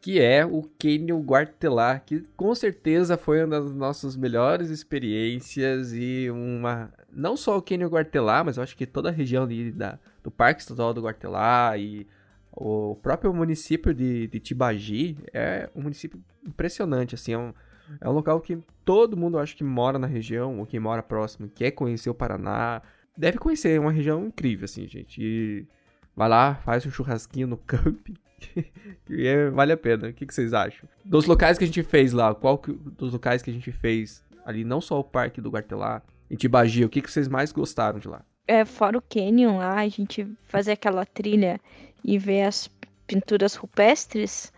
que 0.00 0.20
é 0.20 0.46
o 0.46 0.62
Canyon 0.78 1.20
Guartelar, 1.22 2.04
que 2.04 2.20
com 2.36 2.54
certeza 2.54 3.16
foi 3.16 3.44
uma 3.44 3.60
das 3.60 3.74
nossas 3.74 4.16
melhores 4.16 4.70
experiências 4.70 5.92
e 5.92 6.30
uma... 6.30 6.92
Não 7.12 7.36
só 7.36 7.56
o 7.58 7.62
Canyon 7.62 7.88
Guartelar, 7.88 8.44
mas 8.44 8.56
eu 8.56 8.62
acho 8.62 8.76
que 8.76 8.86
toda 8.86 9.08
a 9.08 9.12
região 9.12 9.48
da, 9.74 9.98
do 10.22 10.30
Parque 10.30 10.60
Estadual 10.60 10.94
do 10.94 11.02
Guartelar 11.02 11.78
e 11.78 12.06
o 12.52 12.96
próprio 12.96 13.32
município 13.34 13.92
de, 13.92 14.28
de 14.28 14.40
Tibagi 14.40 15.16
é 15.32 15.68
um 15.74 15.82
município 15.82 16.22
impressionante, 16.46 17.14
assim, 17.14 17.32
é 17.32 17.38
um 17.38 17.52
é 18.00 18.08
um 18.08 18.12
local 18.12 18.40
que 18.40 18.58
todo 18.84 19.16
mundo 19.16 19.38
acho 19.38 19.56
que 19.56 19.64
mora 19.64 19.98
na 19.98 20.06
região, 20.06 20.58
ou 20.58 20.66
que 20.66 20.78
mora 20.78 21.02
próximo, 21.02 21.48
quer 21.48 21.70
conhecer 21.70 22.10
o 22.10 22.14
Paraná. 22.14 22.82
Deve 23.16 23.38
conhecer, 23.38 23.76
é 23.76 23.80
uma 23.80 23.92
região 23.92 24.26
incrível, 24.26 24.66
assim, 24.66 24.86
gente. 24.86 25.20
E 25.22 25.66
vai 26.14 26.28
lá, 26.28 26.56
faz 26.56 26.84
um 26.86 26.90
churrasquinho 26.90 27.46
no 27.46 27.56
camping. 27.66 28.14
e 29.08 29.26
é, 29.26 29.50
vale 29.50 29.72
a 29.72 29.76
pena. 29.76 30.08
O 30.08 30.12
que, 30.12 30.26
que, 30.26 30.34
vocês 30.34 30.52
acham? 30.54 30.88
Dos 31.04 31.26
locais 31.26 31.58
que 31.58 31.64
a 31.64 31.66
gente 31.66 31.82
fez 31.82 32.12
lá, 32.12 32.34
qual 32.34 32.58
que, 32.58 32.72
dos 32.72 33.12
locais 33.12 33.42
que 33.42 33.50
a 33.50 33.52
gente 33.52 33.72
fez 33.72 34.24
ali, 34.44 34.64
não 34.64 34.80
só 34.80 34.98
o 34.98 35.04
Parque 35.04 35.40
do 35.40 35.50
Guartelá, 35.50 36.02
em 36.30 36.36
Tibagi, 36.36 36.84
o 36.84 36.88
que, 36.88 37.00
que 37.00 37.10
vocês 37.10 37.28
mais 37.28 37.52
gostaram 37.52 37.98
de 37.98 38.08
lá? 38.08 38.22
É, 38.46 38.64
fora 38.64 38.96
o 38.96 39.02
Canyon 39.02 39.58
lá, 39.58 39.80
a 39.80 39.88
gente 39.88 40.26
fazer 40.44 40.72
aquela 40.72 41.04
trilha 41.04 41.60
e 42.04 42.18
ver 42.18 42.42
as 42.42 42.70
pinturas 43.06 43.54
rupestres, 43.54 44.52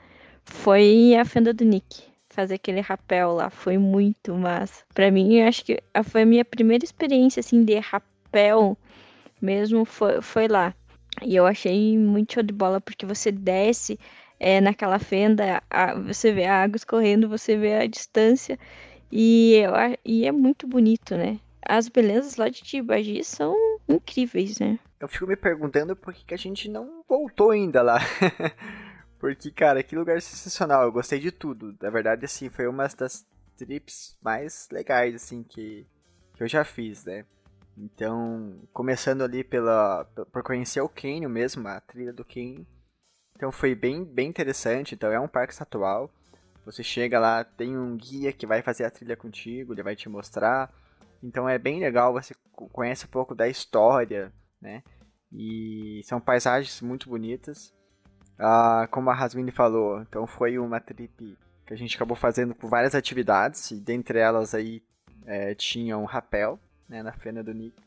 foi 0.44 1.14
a 1.16 1.24
Fenda 1.24 1.52
do 1.52 1.64
Nick 1.64 2.04
fazer 2.28 2.54
aquele 2.54 2.80
rapel 2.80 3.32
lá. 3.32 3.50
Foi 3.50 3.76
muito 3.76 4.34
massa. 4.34 4.84
Para 4.94 5.10
mim, 5.10 5.40
acho 5.42 5.64
que 5.64 5.82
foi 6.04 6.22
a 6.22 6.26
minha 6.26 6.44
primeira 6.44 6.84
experiência 6.84 7.40
assim 7.40 7.64
de 7.64 7.78
rapel 7.78 8.78
mesmo 9.40 9.84
foi, 9.84 10.20
foi 10.20 10.48
lá. 10.48 10.74
E 11.22 11.36
eu 11.36 11.46
achei 11.46 11.98
muito 11.98 12.34
show 12.34 12.42
de 12.42 12.52
bola 12.52 12.80
porque 12.80 13.04
você 13.04 13.30
desce 13.30 13.98
é, 14.38 14.60
naquela 14.60 14.98
fenda, 14.98 15.62
a, 15.68 15.94
você 15.94 16.32
vê 16.32 16.46
a 16.46 16.62
água 16.62 16.76
escorrendo, 16.76 17.28
você 17.28 17.56
vê 17.56 17.74
a 17.74 17.86
distância 17.86 18.58
e, 19.12 19.54
eu, 19.56 19.72
e 20.04 20.26
é 20.26 20.32
muito 20.32 20.66
bonito, 20.66 21.16
né? 21.16 21.38
As 21.62 21.88
belezas 21.88 22.36
lá 22.36 22.48
de 22.48 22.62
Tibagi 22.62 23.22
são 23.22 23.54
incríveis, 23.88 24.58
né? 24.58 24.78
Eu 24.98 25.08
fico 25.08 25.26
me 25.26 25.36
perguntando 25.36 25.94
por 25.94 26.14
que, 26.14 26.24
que 26.24 26.34
a 26.34 26.38
gente 26.38 26.68
não 26.68 27.02
voltou 27.08 27.50
ainda 27.50 27.82
lá. 27.82 27.98
Porque, 29.18 29.50
cara, 29.50 29.82
que 29.82 29.94
lugar 29.94 30.20
sensacional. 30.22 30.82
Eu 30.82 30.92
gostei 30.92 31.18
de 31.18 31.30
tudo. 31.30 31.76
Na 31.80 31.90
verdade, 31.90 32.24
assim, 32.24 32.48
foi 32.48 32.66
uma 32.66 32.86
das 32.88 33.26
trips 33.56 34.16
mais 34.22 34.68
legais, 34.72 35.14
assim, 35.14 35.42
que, 35.42 35.86
que 36.34 36.42
eu 36.42 36.48
já 36.48 36.64
fiz, 36.64 37.04
né? 37.04 37.24
Então, 37.82 38.60
começando 38.74 39.22
ali 39.22 39.42
pela 39.42 40.04
por 40.30 40.42
conhecer 40.42 40.82
o 40.82 40.88
Canyon 40.88 41.30
mesmo, 41.30 41.66
a 41.66 41.80
trilha 41.80 42.12
do 42.12 42.24
Canyon. 42.24 42.64
Então 43.34 43.50
foi 43.50 43.74
bem, 43.74 44.04
bem 44.04 44.28
interessante. 44.28 44.94
Então 44.94 45.10
é 45.10 45.18
um 45.18 45.28
parque 45.28 45.54
estatual. 45.54 46.10
Você 46.66 46.82
chega 46.82 47.18
lá, 47.18 47.42
tem 47.42 47.78
um 47.78 47.96
guia 47.96 48.32
que 48.34 48.46
vai 48.46 48.60
fazer 48.60 48.84
a 48.84 48.90
trilha 48.90 49.16
contigo, 49.16 49.72
ele 49.72 49.82
vai 49.82 49.96
te 49.96 50.10
mostrar. 50.10 50.70
Então 51.22 51.48
é 51.48 51.58
bem 51.58 51.80
legal, 51.80 52.12
você 52.12 52.34
conhece 52.52 53.06
um 53.06 53.08
pouco 53.08 53.34
da 53.34 53.48
história, 53.48 54.30
né? 54.60 54.82
E 55.32 56.02
são 56.04 56.20
paisagens 56.20 56.82
muito 56.82 57.08
bonitas. 57.08 57.72
Ah, 58.38 58.86
como 58.90 59.08
a 59.08 59.14
Rasmini 59.14 59.50
falou, 59.50 60.02
então 60.02 60.26
foi 60.26 60.58
uma 60.58 60.80
trip 60.80 61.38
que 61.66 61.74
a 61.74 61.76
gente 61.76 61.96
acabou 61.96 62.16
fazendo 62.16 62.54
com 62.54 62.68
várias 62.68 62.94
atividades, 62.94 63.70
e 63.70 63.80
dentre 63.80 64.18
elas 64.18 64.54
aí 64.54 64.82
é, 65.26 65.54
tinha 65.54 65.96
um 65.96 66.06
rapel, 66.06 66.58
né, 66.90 67.02
na 67.02 67.12
Fena 67.12 67.42
do 67.42 67.54
Nick, 67.54 67.80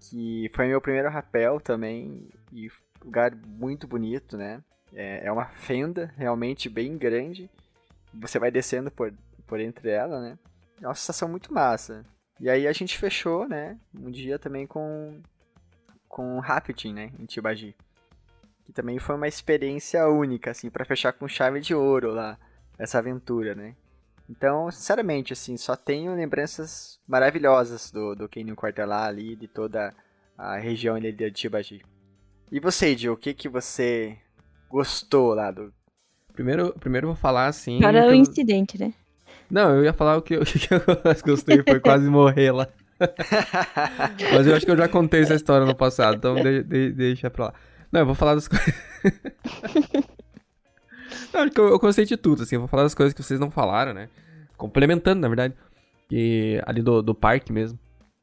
que 0.00 0.50
foi 0.54 0.66
meu 0.66 0.80
primeiro 0.80 1.10
rapel 1.10 1.60
também, 1.60 2.28
e 2.52 2.68
lugar 3.04 3.36
muito 3.36 3.86
bonito, 3.86 4.36
né, 4.36 4.60
é, 4.92 5.26
é 5.26 5.30
uma 5.30 5.46
fenda 5.46 6.12
realmente 6.16 6.68
bem 6.68 6.98
grande, 6.98 7.48
você 8.12 8.38
vai 8.38 8.50
descendo 8.50 8.90
por, 8.90 9.12
por 9.46 9.60
entre 9.60 9.90
ela, 9.90 10.20
né, 10.20 10.38
é 10.82 10.86
uma 10.88 10.94
sensação 10.94 11.28
muito 11.28 11.52
massa. 11.52 12.04
E 12.40 12.48
aí 12.48 12.66
a 12.66 12.72
gente 12.72 12.96
fechou, 12.98 13.46
né, 13.46 13.78
um 13.94 14.10
dia 14.10 14.38
também 14.38 14.66
com 14.66 15.20
com 16.08 16.40
rafting, 16.40 16.92
né, 16.92 17.12
em 17.20 17.24
Tibagi. 17.26 17.76
que 18.64 18.72
também 18.72 18.98
foi 18.98 19.14
uma 19.16 19.28
experiência 19.28 20.08
única, 20.08 20.50
assim, 20.50 20.70
para 20.70 20.84
fechar 20.84 21.12
com 21.12 21.28
chave 21.28 21.60
de 21.60 21.74
ouro 21.74 22.12
lá, 22.12 22.38
essa 22.78 22.98
aventura, 22.98 23.54
né? 23.54 23.76
Então, 24.30 24.70
sinceramente, 24.70 25.32
assim, 25.32 25.56
só 25.56 25.74
tenho 25.74 26.14
lembranças 26.14 27.00
maravilhosas 27.06 27.90
do, 27.90 28.14
do 28.14 28.28
Canyon 28.28 28.54
Quartelar 28.54 29.08
ali, 29.08 29.34
de 29.34 29.48
toda 29.48 29.92
a 30.38 30.56
região 30.56 30.94
ali 30.94 31.10
de 31.10 31.30
Tibagi. 31.32 31.82
E 32.52 32.60
você, 32.60 32.96
Gil, 32.96 33.12
o 33.12 33.16
que 33.16 33.34
que 33.34 33.48
você 33.48 34.16
gostou 34.68 35.34
lá 35.34 35.50
do... 35.50 35.72
Primeiro, 36.32 36.72
primeiro 36.78 37.06
eu 37.08 37.12
vou 37.12 37.20
falar 37.20 37.46
assim... 37.48 37.80
Para 37.80 38.06
o 38.06 38.10
eu- 38.10 38.14
incidente, 38.14 38.78
né? 38.78 38.94
Não, 39.50 39.74
eu 39.74 39.84
ia 39.84 39.92
falar 39.92 40.16
o 40.16 40.22
que 40.22 40.34
eu, 40.36 40.42
o 40.42 40.44
que 40.44 40.72
eu 40.72 40.80
mais 41.04 41.20
gostei 41.22 41.60
foi 41.64 41.80
quase 41.80 42.08
morrer 42.08 42.52
lá. 42.52 42.68
Mas 44.32 44.46
eu 44.46 44.54
acho 44.54 44.64
que 44.64 44.70
eu 44.70 44.76
já 44.76 44.86
contei 44.88 45.22
essa 45.22 45.34
história 45.34 45.66
no 45.66 45.74
passado, 45.74 46.16
então 46.16 46.34
de- 46.36 46.62
de- 46.62 46.92
deixa 46.92 47.28
pra 47.30 47.46
lá. 47.46 47.54
Não, 47.90 48.00
eu 48.00 48.06
vou 48.06 48.14
falar 48.14 48.36
das 48.36 48.46
coisas. 48.46 48.74
Não, 51.32 51.42
acho 51.42 51.52
que 51.52 51.60
eu, 51.60 51.68
eu 51.68 51.78
gostei 51.78 52.04
de 52.04 52.16
tudo, 52.16 52.42
assim, 52.42 52.56
eu 52.56 52.60
vou 52.60 52.68
falar 52.68 52.82
das 52.82 52.94
coisas 52.94 53.14
que 53.14 53.22
vocês 53.22 53.38
não 53.38 53.50
falaram, 53.50 53.94
né? 53.94 54.08
Complementando, 54.56 55.20
na 55.20 55.28
verdade. 55.28 55.54
Que 56.08 56.60
ali 56.66 56.82
do, 56.82 57.02
do 57.02 57.14
parque 57.14 57.52
mesmo. 57.52 57.78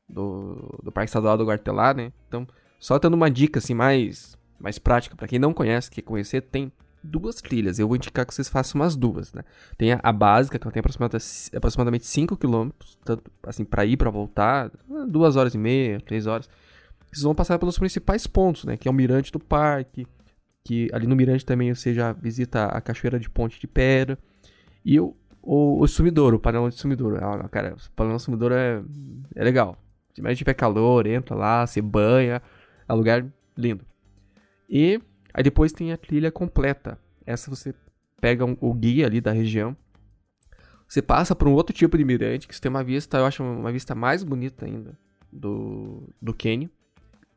Do, 0.10 0.80
do 0.84 0.92
Parque 0.92 1.10
Estadual 1.10 1.38
do 1.38 1.46
Guartelá, 1.46 1.94
né? 1.94 2.14
Então, 2.28 2.48
só 2.80 2.98
dando 2.98 3.16
uma 3.16 3.30
dica, 3.30 3.60
assim, 3.60 3.74
mais, 3.74 4.38
mais 4.60 4.80
prática, 4.80 5.16
pra 5.16 5.28
quem 5.28 5.40
não 5.40 5.54
conhece, 5.54 5.92
quer 5.92 6.02
conhecer, 6.02 6.42
tem 6.42 6.72
duas 7.04 7.42
trilhas. 7.42 7.80
Eu 7.80 7.88
vou 7.88 7.96
indicar 7.96 8.26
que 8.26 8.34
vocês 8.34 8.48
façam 8.48 8.80
umas 8.80 8.96
duas, 8.96 9.34
né? 9.34 9.44
Tem 9.78 9.94
a, 9.94 10.00
a 10.02 10.12
básica, 10.12 10.58
que 10.58 10.66
ela 10.66 10.72
tem 10.72 10.80
aproximadamente, 10.80 11.26
aproximadamente 11.56 12.06
5 12.06 12.38
km, 12.38 12.70
tanto 13.04 13.32
assim, 13.44 13.66
pra 13.66 13.86
ir, 13.86 13.98
pra 13.98 14.10
voltar, 14.10 14.72
duas 15.08 15.36
horas 15.36 15.54
e 15.56 15.58
meia, 15.58 16.00
três 16.02 16.28
horas. 16.28 16.50
Vocês 17.12 17.24
vão 17.24 17.36
passar 17.36 17.58
pelos 17.58 17.78
principais 17.78 18.28
pontos, 18.28 18.66
né? 18.66 18.78
Que 18.78 18.88
é 18.88 18.92
o 18.92 18.94
Mirante 18.94 19.32
do 19.32 19.40
Parque, 19.40 20.06
que 20.68 20.90
ali 20.92 21.08
no 21.08 21.16
Mirante 21.16 21.46
também 21.46 21.74
você 21.74 21.94
já 21.94 22.12
visita 22.12 22.66
a 22.66 22.82
Cachoeira 22.82 23.18
de 23.18 23.30
Ponte 23.30 23.58
de 23.60 23.66
Pedra. 23.68 24.18
E 24.84 25.00
o, 25.00 25.16
o, 25.42 25.82
o 25.82 25.88
Sumidouro, 25.88 26.36
o 26.36 26.40
painel 26.40 26.68
de 26.68 26.76
Sumidouro. 26.76 27.18
Ah, 27.24 27.48
cara, 27.48 27.74
o 27.76 27.92
painel 27.96 28.18
de 28.18 28.22
Sumidouro 28.24 28.54
é, 28.54 28.84
é 29.34 29.44
legal. 29.46 29.78
Se 30.14 30.22
mais 30.22 30.38
tiver 30.38 30.54
calor, 30.54 31.08
entra 31.08 31.36
lá, 31.36 31.66
se 31.66 31.82
banha. 31.82 32.42
É 32.88 32.94
um 32.94 32.98
lugar 32.98 33.26
lindo. 33.58 33.86
E 34.70 35.00
aí 35.34 35.42
depois 35.44 35.72
tem 35.72 35.94
a 35.94 35.98
trilha 35.98 36.32
completa. 36.32 37.00
Essa 37.26 37.50
você 37.50 37.74
pega 38.20 38.44
um- 38.44 38.58
o 38.60 38.74
guia 38.74 39.06
ali 39.06 39.22
da 39.22 39.32
região. 39.32 39.76
Você 40.86 41.02
passa 41.02 41.34
por 41.36 41.48
um 41.48 41.54
outro 41.54 41.74
tipo 41.74 41.98
de 41.98 42.04
mirante, 42.04 42.46
que 42.48 42.54
você 42.56 42.62
tem 42.62 42.70
uma 42.70 42.84
vista, 42.84 43.18
eu 43.18 43.26
acho 43.26 43.42
uma 43.44 43.72
vista 43.72 43.96
mais 43.96 44.24
bonita 44.24 44.66
ainda 44.66 44.98
do, 45.32 46.10
do 46.22 46.34
Quênia. 46.34 46.70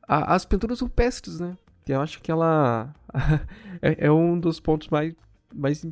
As 0.09 0.45
pinturas 0.45 0.81
rupestres, 0.81 1.39
né? 1.39 1.57
Eu 1.89 2.01
acho 2.01 2.21
que 2.23 2.31
ela 2.31 2.95
é, 3.83 4.07
é 4.07 4.11
um 4.13 4.39
dos 4.39 4.61
pontos 4.61 4.89
mais, 4.89 5.15
mais 5.53 5.85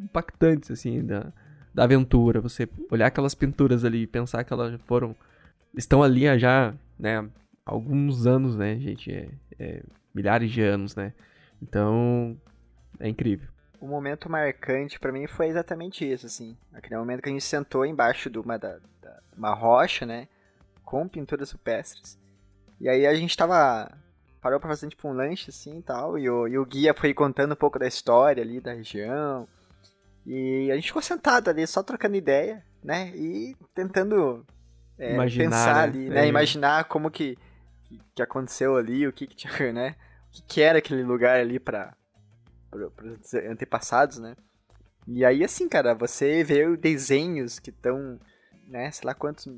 impactantes, 0.00 0.70
assim, 0.70 1.04
da, 1.04 1.32
da 1.74 1.84
aventura. 1.84 2.40
Você 2.40 2.68
olhar 2.90 3.06
aquelas 3.06 3.34
pinturas 3.34 3.84
ali 3.84 4.02
e 4.02 4.06
pensar 4.06 4.42
que 4.44 4.52
elas 4.52 4.80
foram. 4.86 5.14
estão 5.76 6.02
ali 6.02 6.26
há 6.28 6.36
já, 6.36 6.74
né? 6.98 7.28
Alguns 7.64 8.26
anos, 8.26 8.56
né, 8.56 8.76
gente? 8.78 9.12
É, 9.12 9.28
é 9.58 9.82
milhares 10.14 10.50
de 10.50 10.62
anos, 10.62 10.96
né? 10.96 11.12
Então, 11.62 12.36
é 12.98 13.08
incrível. 13.08 13.48
O 13.80 13.86
momento 13.86 14.30
marcante 14.30 14.98
pra 14.98 15.12
mim 15.12 15.26
foi 15.26 15.48
exatamente 15.48 16.04
isso, 16.10 16.26
assim. 16.26 16.56
Aquele 16.72 16.96
momento 16.98 17.22
que 17.22 17.28
a 17.28 17.32
gente 17.32 17.44
sentou 17.44 17.84
embaixo 17.84 18.30
de 18.30 18.38
uma, 18.38 18.58
da, 18.58 18.78
da- 19.02 19.20
uma 19.36 19.54
rocha, 19.54 20.06
né? 20.06 20.28
Com 20.84 21.06
pinturas 21.06 21.50
rupestres. 21.52 22.18
E 22.80 22.88
aí 22.88 23.06
a 23.06 23.14
gente 23.14 23.36
tava. 23.36 23.90
Parou 24.46 24.60
pra 24.60 24.68
fazer 24.68 24.88
tipo 24.88 25.08
um 25.08 25.12
lanche 25.12 25.50
assim 25.50 25.78
e 25.78 25.82
tal. 25.82 26.16
E 26.16 26.30
o, 26.30 26.46
e 26.46 26.56
o 26.56 26.64
guia 26.64 26.94
foi 26.94 27.12
contando 27.12 27.50
um 27.50 27.56
pouco 27.56 27.80
da 27.80 27.86
história 27.88 28.40
ali 28.40 28.60
da 28.60 28.72
região. 28.72 29.48
E 30.24 30.70
a 30.70 30.76
gente 30.76 30.86
ficou 30.86 31.02
sentado 31.02 31.50
ali 31.50 31.66
só 31.66 31.82
trocando 31.82 32.14
ideia, 32.14 32.64
né? 32.80 33.10
E 33.16 33.56
tentando 33.74 34.46
é, 34.96 35.14
Imaginar, 35.14 35.50
pensar 35.50 35.74
né? 35.74 35.82
ali, 35.82 36.08
né? 36.08 36.24
É. 36.26 36.28
Imaginar 36.28 36.84
como 36.84 37.10
que, 37.10 37.36
que, 38.14 38.22
aconteceu 38.22 38.76
ali, 38.76 39.04
o 39.04 39.12
que, 39.12 39.26
que 39.26 39.34
tinha, 39.34 39.50
né? 39.74 39.96
O 40.28 40.30
que, 40.30 40.42
que 40.42 40.60
era 40.62 40.78
aquele 40.78 41.02
lugar 41.02 41.40
ali 41.40 41.58
para 41.58 41.92
os 42.72 43.34
antepassados, 43.34 44.18
né? 44.18 44.36
E 45.08 45.24
aí, 45.24 45.42
assim, 45.42 45.68
cara, 45.68 45.92
você 45.92 46.44
vê 46.44 46.76
desenhos 46.76 47.58
que 47.58 47.70
estão, 47.70 48.20
né, 48.68 48.92
sei 48.92 49.08
lá 49.08 49.12
quantos 49.12 49.48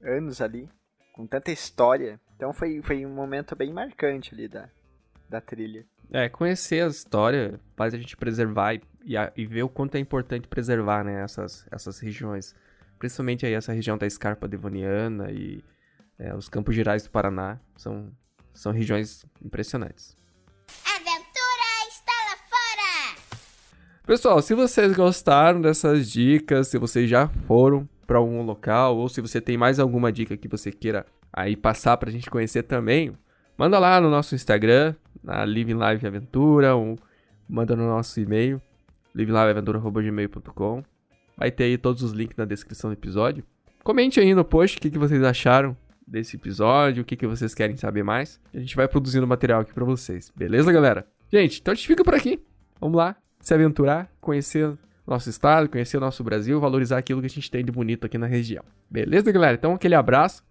anos 0.00 0.40
ali, 0.40 0.68
com 1.12 1.26
tanta 1.26 1.50
história. 1.50 2.20
Então 2.38 2.52
foi, 2.52 2.80
foi 2.82 3.04
um 3.04 3.12
momento 3.12 3.56
bem 3.56 3.72
marcante 3.72 4.32
ali 4.32 4.46
da, 4.46 4.68
da 5.28 5.40
trilha. 5.40 5.84
É, 6.12 6.28
conhecer 6.28 6.84
a 6.84 6.86
história 6.86 7.58
faz 7.76 7.92
a 7.92 7.98
gente 7.98 8.16
preservar 8.16 8.74
e, 8.74 8.82
e, 9.04 9.16
a- 9.16 9.32
e 9.36 9.44
ver 9.44 9.64
o 9.64 9.68
quanto 9.68 9.96
é 9.96 9.98
importante 9.98 10.46
preservar, 10.46 11.02
né, 11.02 11.20
essas, 11.24 11.66
essas 11.68 11.98
regiões. 11.98 12.54
Principalmente 12.96 13.44
aí 13.44 13.54
essa 13.54 13.72
região 13.72 13.98
da 13.98 14.06
Escarpa 14.06 14.46
Devoniana 14.46 15.32
e 15.32 15.64
é, 16.16 16.32
os 16.32 16.48
Campos 16.48 16.76
Gerais 16.76 17.02
do 17.02 17.10
Paraná. 17.10 17.58
São, 17.76 18.12
são 18.54 18.70
regiões 18.70 19.26
impressionantes. 19.44 20.16
Aventura 20.84 21.88
está 21.88 22.12
lá 22.12 22.36
fora! 22.48 23.20
Pessoal, 24.06 24.40
se 24.40 24.54
vocês 24.54 24.92
gostaram 24.94 25.60
dessas 25.60 26.08
dicas, 26.08 26.68
se 26.68 26.78
vocês 26.78 27.10
já 27.10 27.26
foram 27.26 27.88
para 28.06 28.18
algum 28.18 28.42
local, 28.42 28.96
ou 28.96 29.08
se 29.08 29.20
você 29.20 29.40
tem 29.40 29.56
mais 29.56 29.80
alguma 29.80 30.12
dica 30.12 30.36
que 30.36 30.46
você 30.48 30.70
queira 30.72 31.04
aí 31.38 31.56
passar 31.56 31.96
pra 31.96 32.10
gente 32.10 32.28
conhecer 32.28 32.64
também, 32.64 33.12
manda 33.56 33.78
lá 33.78 34.00
no 34.00 34.10
nosso 34.10 34.34
Instagram, 34.34 34.94
na 35.22 35.44
Live 35.44 35.72
Live 35.72 36.06
Aventura, 36.06 36.74
ou 36.74 36.98
manda 37.48 37.76
no 37.76 37.86
nosso 37.86 38.18
e-mail, 38.18 38.60
liveliveaventura.gmail.com. 39.14 40.82
Vai 41.36 41.52
ter 41.52 41.64
aí 41.64 41.78
todos 41.78 42.02
os 42.02 42.10
links 42.10 42.36
na 42.36 42.44
descrição 42.44 42.90
do 42.90 42.94
episódio. 42.94 43.44
Comente 43.84 44.18
aí 44.18 44.34
no 44.34 44.44
post 44.44 44.78
o 44.78 44.80
que, 44.80 44.90
que 44.90 44.98
vocês 44.98 45.22
acharam 45.22 45.76
desse 46.04 46.36
episódio, 46.36 47.02
o 47.02 47.06
que, 47.06 47.14
que 47.16 47.26
vocês 47.26 47.54
querem 47.54 47.76
saber 47.76 48.02
mais. 48.02 48.40
A 48.52 48.58
gente 48.58 48.74
vai 48.74 48.88
produzindo 48.88 49.26
material 49.26 49.60
aqui 49.60 49.72
pra 49.72 49.84
vocês, 49.84 50.32
beleza, 50.34 50.72
galera? 50.72 51.06
Gente, 51.32 51.60
então 51.60 51.70
a 51.70 51.74
gente 51.76 51.86
fica 51.86 52.02
por 52.02 52.16
aqui. 52.16 52.42
Vamos 52.80 52.96
lá, 52.96 53.14
se 53.38 53.54
aventurar, 53.54 54.10
conhecer 54.20 54.76
nosso 55.06 55.30
estado, 55.30 55.68
conhecer 55.68 55.98
o 55.98 56.00
nosso 56.00 56.24
Brasil, 56.24 56.58
valorizar 56.60 56.98
aquilo 56.98 57.20
que 57.20 57.26
a 57.26 57.30
gente 57.30 57.48
tem 57.48 57.64
de 57.64 57.70
bonito 57.70 58.06
aqui 58.06 58.18
na 58.18 58.26
região. 58.26 58.64
Beleza, 58.90 59.30
galera? 59.30 59.54
Então 59.54 59.74
aquele 59.74 59.94
abraço 59.94 60.42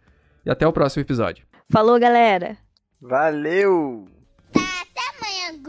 e 0.47 0.49
até 0.49 0.65
o 0.65 0.71
próximo 0.71 1.01
episódio. 1.01 1.45
Falou, 1.69 1.99
galera! 1.99 2.57
Valeu! 3.01 4.07
Até 4.55 5.01
amanhã. 5.17 5.62